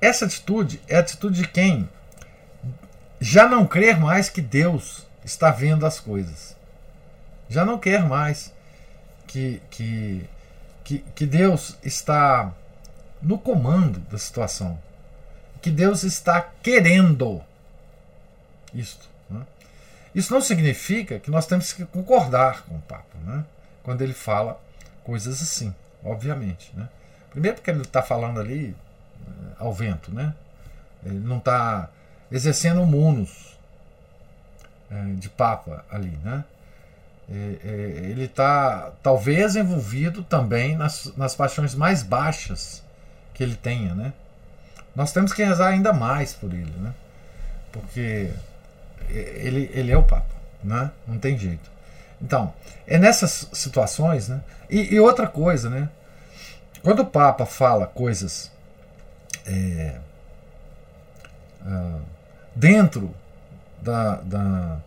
[0.00, 1.88] essa atitude é a atitude de quem
[3.20, 6.56] já não crer mais que Deus está vendo as coisas.
[7.48, 8.52] Já não quer mais
[9.26, 10.28] que, que,
[10.82, 12.52] que, que Deus está
[13.20, 14.78] no comando da situação.
[15.60, 17.42] Que Deus está querendo
[18.74, 19.08] isto.
[19.28, 19.42] Né?
[20.14, 23.44] Isso não significa que nós temos que concordar com o Papa, né?
[23.82, 24.60] quando ele fala
[25.04, 26.72] coisas assim, obviamente.
[26.74, 26.88] Né?
[27.30, 30.34] Primeiro porque ele está falando ali eh, ao vento, né?
[31.04, 31.88] ele não está
[32.30, 33.56] exercendo munus
[34.90, 36.16] eh, de Papa ali.
[36.22, 36.44] Né?
[37.62, 42.82] ele está talvez envolvido também nas, nas paixões mais baixas
[43.32, 43.94] que ele tenha.
[43.94, 44.12] Né?
[44.94, 46.92] Nós temos que rezar ainda mais por ele, né?
[47.72, 48.30] porque
[49.08, 50.90] ele, ele é o Papa, né?
[51.06, 51.70] não tem jeito.
[52.20, 52.52] Então,
[52.86, 54.42] é nessas situações, né?
[54.68, 55.88] E, e outra coisa, né?
[56.82, 58.50] Quando o Papa fala coisas
[59.46, 59.96] é,
[61.62, 62.00] uh,
[62.54, 63.14] dentro
[63.80, 64.78] da, da,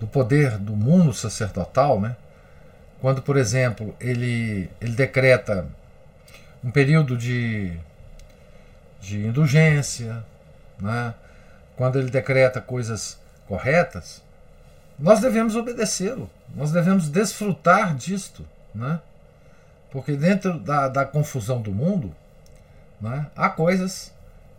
[0.00, 2.16] do poder do mundo sacerdotal, né?
[3.00, 5.66] Quando, por exemplo, ele, ele decreta
[6.62, 7.78] um período de,
[9.00, 10.24] de indulgência,
[10.80, 11.14] né?
[11.76, 14.22] quando ele decreta coisas corretas,
[14.98, 19.00] nós devemos obedecê-lo, nós devemos desfrutar disto, né?
[19.90, 22.14] porque dentro da, da confusão do mundo
[23.00, 24.12] né, há coisas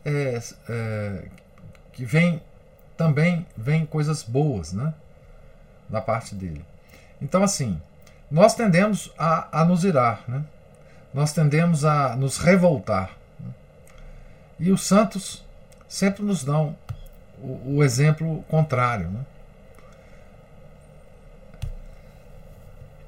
[0.04, 1.26] é, é,
[1.94, 2.42] que vêm
[2.98, 4.94] também vêm coisas boas né,
[5.90, 6.64] da parte dele.
[7.22, 7.80] Então, assim,
[8.30, 10.44] nós tendemos a, a nos irar, né?
[11.14, 13.18] nós tendemos a nos revoltar.
[14.62, 15.44] E os santos
[15.88, 16.78] sempre nos dão
[17.42, 19.10] o, o exemplo contrário.
[19.10, 19.26] Né?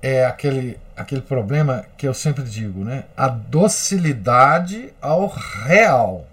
[0.02, 3.04] É aquele, aquele problema que eu sempre digo, né?
[3.16, 6.26] a docilidade ao real.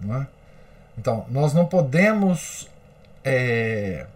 [0.00, 0.26] Né?
[0.98, 2.68] Então, nós não podemos
[3.24, 4.06] é,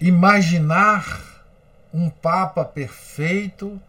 [0.00, 1.40] imaginar
[1.94, 3.80] um Papa perfeito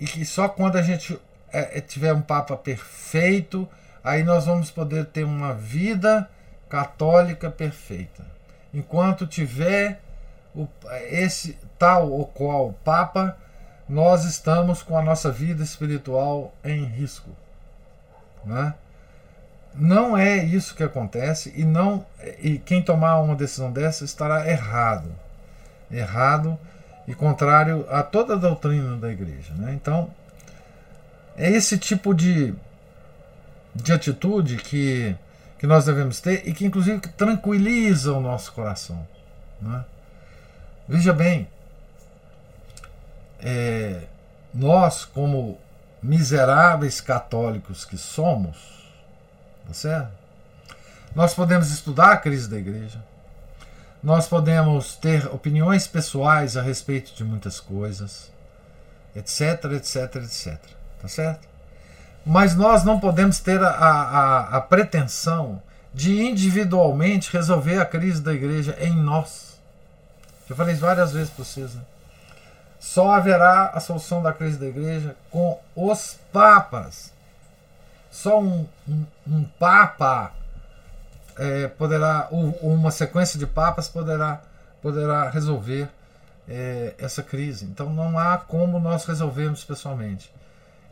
[0.00, 1.16] e que só quando a gente
[1.52, 3.68] é, tiver um Papa perfeito
[4.06, 6.30] aí nós vamos poder ter uma vida
[6.68, 8.24] católica perfeita.
[8.72, 10.00] Enquanto tiver
[10.54, 10.68] o,
[11.10, 13.36] esse tal ou qual Papa,
[13.88, 17.30] nós estamos com a nossa vida espiritual em risco.
[18.44, 18.74] Né?
[19.74, 22.06] Não é isso que acontece e não
[22.40, 25.10] e quem tomar uma decisão dessa estará errado,
[25.90, 26.56] errado
[27.08, 29.52] e contrário a toda a doutrina da igreja.
[29.54, 29.72] Né?
[29.74, 30.10] Então
[31.36, 32.54] é esse tipo de
[33.82, 35.14] de atitude que,
[35.58, 39.06] que nós devemos ter e que, inclusive, tranquiliza o nosso coração.
[39.60, 39.84] Né?
[40.88, 41.48] Veja bem,
[43.40, 44.02] é,
[44.54, 45.58] nós, como
[46.02, 48.56] miseráveis católicos que somos,
[49.66, 50.12] tá certo?
[51.14, 53.02] nós podemos estudar a crise da igreja,
[54.02, 58.30] nós podemos ter opiniões pessoais a respeito de muitas coisas,
[59.14, 60.75] etc, etc, etc.
[61.00, 61.46] Tá certo?
[62.24, 65.62] Mas nós não podemos ter a, a, a pretensão
[65.94, 69.58] de individualmente resolver a crise da igreja em nós.
[70.48, 71.74] Já falei isso várias vezes para vocês.
[71.74, 71.82] Né?
[72.78, 77.12] Só haverá a solução da crise da igreja com os papas.
[78.10, 80.32] Só um, um, um papa
[81.36, 84.40] é, poderá, ou, uma sequência de papas poderá,
[84.82, 85.88] poderá resolver
[86.48, 87.64] é, essa crise.
[87.64, 90.32] Então não há como nós resolvermos pessoalmente.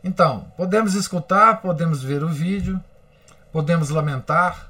[0.05, 2.79] Então, podemos escutar, podemos ver o vídeo,
[3.51, 4.69] podemos lamentar,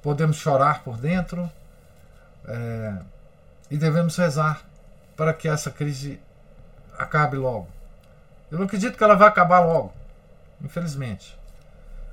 [0.00, 1.50] podemos chorar por dentro
[2.46, 2.94] é,
[3.68, 4.62] e devemos rezar
[5.16, 6.20] para que essa crise
[6.96, 7.66] acabe logo.
[8.48, 9.92] Eu não acredito que ela vai acabar logo,
[10.62, 11.36] infelizmente.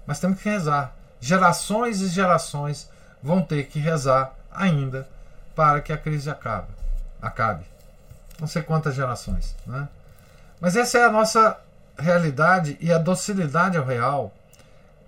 [0.04, 0.92] Mas temos que rezar.
[1.22, 2.90] Gerações e gerações
[3.22, 5.08] vão ter que rezar ainda
[5.56, 6.70] para que a crise acabe.
[7.22, 7.64] acabe.
[8.40, 9.56] Não sei quantas gerações.
[9.68, 9.88] Né?
[10.60, 11.62] Mas essa é a nossa
[12.04, 14.34] realidade e a docilidade ao real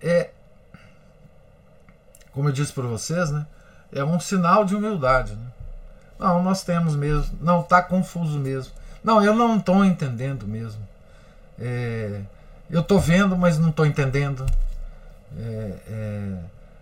[0.01, 0.29] é,
[2.31, 3.47] como eu disse para vocês, né,
[3.91, 5.33] é um sinal de humildade.
[5.33, 5.47] Né?
[6.19, 7.37] Não, nós temos mesmo.
[7.41, 8.73] Não, está confuso mesmo.
[9.03, 10.85] Não, eu não estou entendendo mesmo.
[11.59, 12.21] É,
[12.69, 14.45] eu estou vendo, mas não estou entendendo.
[15.37, 16.39] É, é,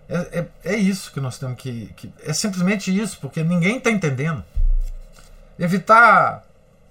[0.10, 2.12] é, é, é, isso que nós temos que, que.
[2.26, 4.44] É simplesmente isso, porque ninguém está entendendo.
[5.60, 6.44] Evitar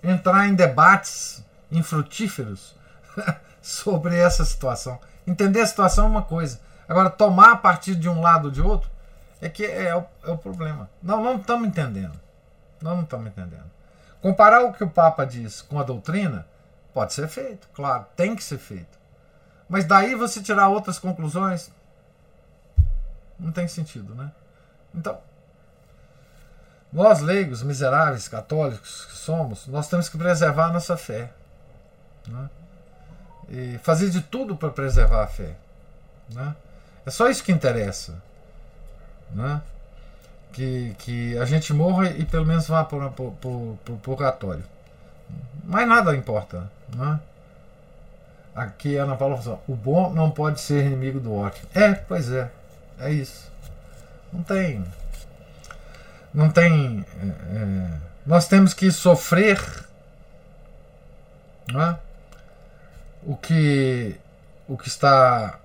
[0.03, 2.75] entrar em debates infrutíferos
[3.61, 4.99] sobre essa situação.
[5.27, 6.61] Entender a situação é uma coisa.
[6.89, 8.91] Agora, tomar a partir de um lado ou de outro
[9.41, 10.91] é que é o, é o problema.
[11.03, 12.19] Não, não estamos entendendo.
[12.81, 13.71] Não, não estamos entendendo.
[14.21, 16.47] Comparar o que o Papa diz com a doutrina
[16.93, 18.99] pode ser feito, claro, tem que ser feito.
[19.69, 21.73] Mas daí você tirar outras conclusões
[23.39, 24.31] não tem sentido, né?
[24.95, 25.19] Então,
[26.93, 31.33] nós leigos, miseráveis, católicos que somos, nós temos que preservar a nossa fé.
[32.29, 32.51] Né?
[33.49, 35.55] E fazer de tudo para preservar a fé.
[36.31, 36.55] Né?
[37.05, 38.15] É só isso que interessa.
[39.31, 39.61] Né?
[40.53, 44.63] que, que a gente morra e pelo menos vá para o purgatório.
[45.65, 46.71] Mas nada importa.
[46.95, 47.19] Né?
[48.55, 51.69] Aqui Ana Paula falou assim, o bom não pode ser inimigo do ótimo.
[51.75, 52.51] É, pois é.
[52.99, 53.51] É isso.
[54.33, 54.85] Não tem.
[56.33, 57.05] Não tem.
[57.21, 59.59] É, é, nós temos que sofrer
[61.73, 61.99] né,
[63.25, 64.17] o, que,
[64.69, 65.59] o que está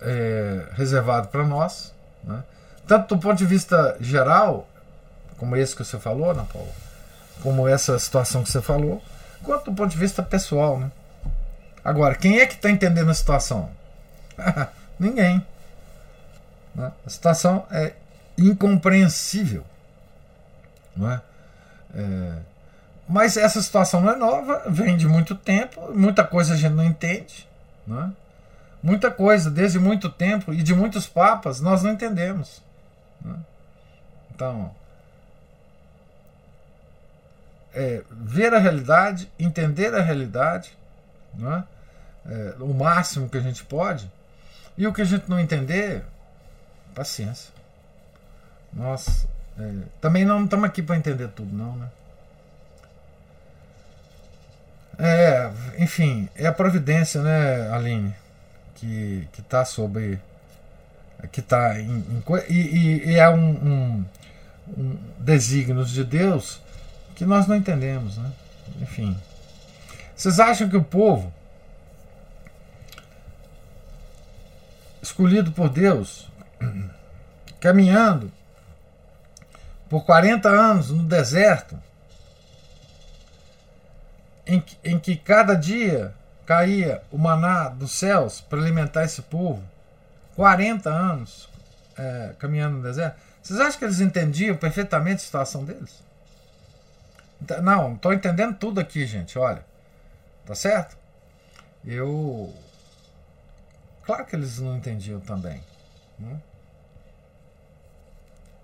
[0.00, 1.94] é, reservado para nós.
[2.24, 2.42] Né,
[2.86, 4.68] tanto do ponto de vista geral,
[5.38, 6.72] como esse que você falou, Ana Paula,
[7.42, 9.02] como essa situação que você falou,
[9.42, 10.78] quanto do ponto de vista pessoal.
[10.78, 10.90] Né?
[11.84, 13.70] Agora, quem é que está entendendo a situação?
[14.98, 15.44] Ninguém.
[16.74, 16.92] Né?
[17.04, 17.92] A situação é
[18.38, 19.64] incompreensível.
[20.96, 21.20] Não é?
[21.94, 22.32] é?
[23.12, 26.82] Mas essa situação não é nova, vem de muito tempo, muita coisa a gente não
[26.82, 27.46] entende.
[27.86, 28.10] Não é?
[28.82, 32.62] Muita coisa, desde muito tempo, e de muitos papas, nós não entendemos.
[33.22, 33.38] Não é?
[34.34, 34.74] Então,
[37.74, 40.74] é, ver a realidade, entender a realidade,
[41.34, 41.64] não é?
[42.24, 44.10] É, o máximo que a gente pode,
[44.74, 46.02] e o que a gente não entender,
[46.94, 47.52] paciência.
[48.72, 51.90] Nós é, também não estamos aqui para entender tudo, não, né?
[55.04, 58.14] É, enfim, é a providência, né, Aline,
[58.76, 60.20] que que está sobre,
[61.32, 64.04] que está em, em e, e, é um, um,
[64.78, 64.98] um
[65.90, 66.60] de Deus
[67.16, 68.30] que nós não entendemos, né?
[68.80, 69.18] Enfim,
[70.14, 71.34] vocês acham que o povo
[75.02, 76.30] escolhido por Deus,
[77.58, 78.30] caminhando
[79.90, 81.76] por 40 anos no deserto,
[84.46, 86.14] em que, em que cada dia
[86.44, 89.62] caía o maná dos céus para alimentar esse povo,
[90.34, 91.48] 40 anos
[91.96, 96.02] é, caminhando no deserto, vocês acham que eles entendiam perfeitamente a situação deles?
[97.62, 99.64] Não, estou entendendo tudo aqui, gente, olha.
[100.46, 100.96] Tá certo?
[101.84, 102.54] Eu.
[104.04, 105.62] Claro que eles não entendiam também.
[106.18, 106.40] Né?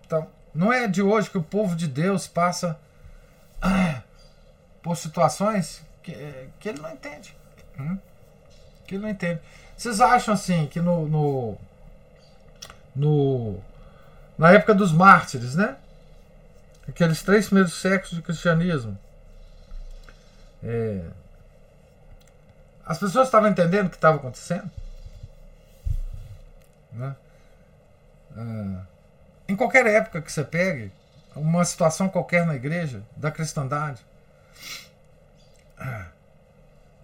[0.06, 2.78] Então, não é de hoje que o povo de Deus passa
[3.60, 3.97] ah,
[4.88, 6.14] por situações que,
[6.58, 7.36] que ele não entende.
[7.78, 7.98] Hum?
[8.86, 9.38] Que ele não entende.
[9.76, 11.58] Vocês acham assim que no, no,
[12.96, 13.60] no
[14.38, 15.76] na época dos mártires, né?
[16.88, 18.98] Aqueles três primeiros séculos de cristianismo.
[20.64, 21.04] É,
[22.86, 24.70] as pessoas estavam entendendo o que estava acontecendo?
[26.92, 27.14] Né?
[28.34, 28.82] Ah,
[29.46, 30.90] em qualquer época que você pegue,
[31.36, 34.07] uma situação qualquer na igreja, da cristandade,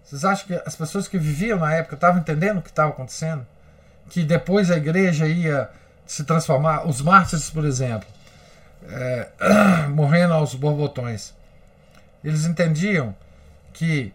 [0.03, 3.45] vocês acham que as pessoas que viviam na época estavam entendendo o que estava acontecendo?
[4.09, 5.69] Que depois a igreja ia
[6.05, 8.07] se transformar, os mártires, por exemplo,
[8.87, 9.29] é,
[9.89, 11.33] morrendo aos borbotões,
[12.23, 13.15] eles entendiam
[13.73, 14.13] que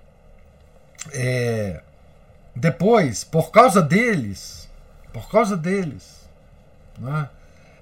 [1.12, 1.80] é,
[2.54, 4.68] depois, por causa deles,
[5.12, 6.28] por causa deles,
[6.98, 7.28] né,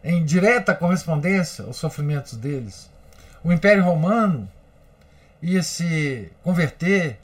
[0.02, 2.90] em direta correspondência aos sofrimentos deles,
[3.44, 4.48] o Império Romano
[5.40, 7.18] ia se converter,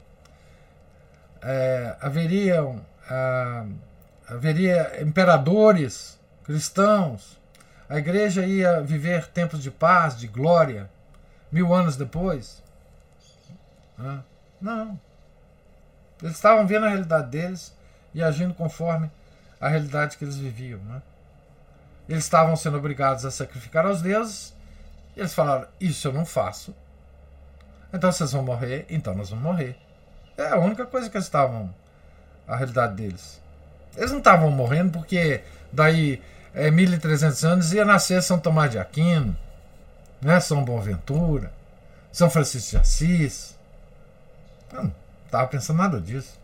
[1.41, 3.65] é, haveriam, ah,
[4.27, 7.39] haveria imperadores cristãos,
[7.87, 10.89] a igreja ia viver tempos de paz, de glória,
[11.51, 12.63] mil anos depois.
[14.59, 14.99] Não.
[16.21, 17.75] Eles estavam vendo a realidade deles
[18.13, 19.11] e agindo conforme
[19.59, 20.79] a realidade que eles viviam.
[20.79, 21.01] Né?
[22.09, 24.55] Eles estavam sendo obrigados a sacrificar aos deuses
[25.15, 26.75] e eles falaram: Isso eu não faço.
[27.95, 29.77] Então vocês vão morrer, então nós vamos morrer.
[30.37, 31.73] É a única coisa que eles estavam.
[32.45, 33.41] A realidade deles.
[33.95, 35.41] Eles não estavam morrendo porque
[35.71, 36.21] daí
[36.53, 39.35] é, 1300 anos ia nascer São Tomás de Aquino,
[40.21, 40.39] né?
[40.41, 41.51] São Boaventura,
[42.11, 43.55] São Francisco de Assis.
[44.73, 44.93] Não,
[45.25, 46.37] estava pensando nada disso.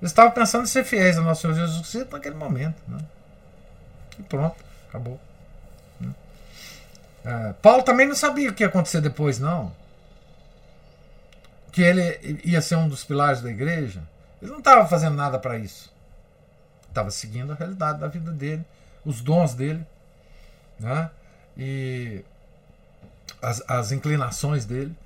[0.00, 2.80] Eles estavam pensando em ser fiéis ao nosso Senhor Jesus Cristo naquele momento.
[2.86, 2.98] Né?
[4.16, 4.56] E pronto,
[4.88, 5.18] acabou.
[6.00, 6.14] Né?
[7.24, 9.72] É, Paulo também não sabia o que ia acontecer depois, não.
[11.70, 14.02] Que ele ia ser um dos pilares da igreja.
[14.40, 15.92] Ele não estava fazendo nada para isso.
[16.88, 18.64] Estava seguindo a realidade da vida dele,
[19.04, 19.86] os dons dele,
[20.78, 21.10] né?
[21.56, 22.24] e
[23.42, 24.96] as, as inclinações dele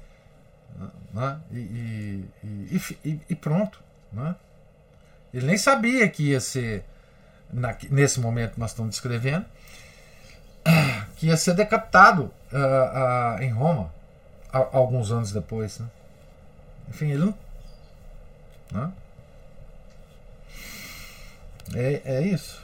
[1.12, 1.40] né?
[1.50, 3.82] e, e, e, e, pronto.
[4.12, 4.34] Né?
[5.32, 6.84] Ele nem sabia que ia ser,
[7.52, 9.44] na, nesse momento que nós estamos descrevendo,
[11.16, 13.92] que ia ser decapitado uh, uh, em Roma
[14.52, 15.78] alguns anos depois.
[15.78, 15.86] Né?
[16.90, 17.34] Finilo?
[18.70, 18.92] Né?
[21.74, 22.62] É, é isso.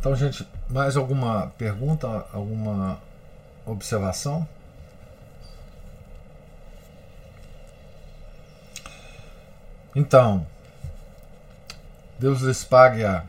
[0.00, 2.98] Então, gente, mais alguma pergunta, alguma
[3.66, 4.48] observação?
[9.94, 10.46] Então,
[12.18, 13.22] Deus lhes pague a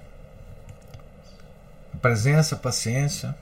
[2.01, 3.35] presença, a paciência.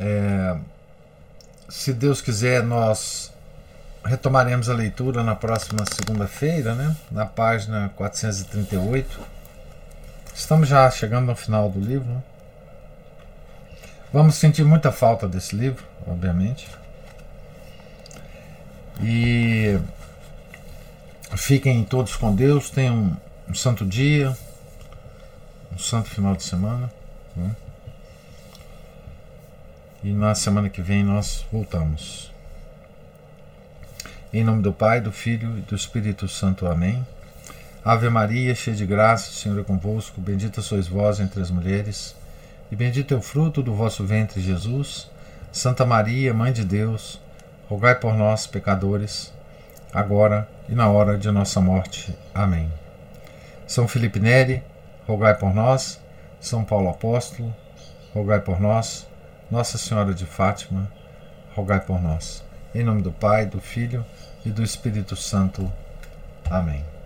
[0.00, 0.56] É,
[1.68, 3.32] se Deus quiser, nós
[4.04, 6.96] retomaremos a leitura na próxima segunda-feira, né?
[7.10, 9.20] na página 438.
[10.34, 12.08] Estamos já chegando ao final do livro.
[12.08, 12.22] Né?
[14.10, 16.66] Vamos sentir muita falta desse livro, obviamente.
[19.02, 19.78] E
[21.36, 23.16] fiquem todos com Deus, tenham um,
[23.50, 24.36] um santo dia,
[25.72, 26.90] um santo final de semana.
[27.36, 27.54] Né?
[30.02, 32.30] E na semana que vem nós voltamos.
[34.32, 36.66] Em nome do Pai, do Filho e do Espírito Santo.
[36.66, 37.04] Amém.
[37.84, 40.20] Ave Maria, cheia de graça, o Senhor é convosco.
[40.20, 42.14] Bendita sois vós entre as mulheres,
[42.70, 45.08] e bendito é o fruto do vosso ventre, Jesus.
[45.50, 47.18] Santa Maria, Mãe de Deus,
[47.68, 49.32] rogai por nós, pecadores,
[49.92, 52.16] agora e na hora de nossa morte.
[52.34, 52.72] Amém.
[53.66, 54.62] São Felipe Neri,
[55.06, 56.00] rogai por nós.
[56.40, 57.54] São Paulo Apóstolo,
[58.14, 59.06] rogai por nós.
[59.50, 60.90] Nossa Senhora de Fátima,
[61.54, 62.44] rogai por nós.
[62.74, 64.04] Em nome do Pai, do Filho
[64.44, 65.70] e do Espírito Santo.
[66.50, 66.97] Amém.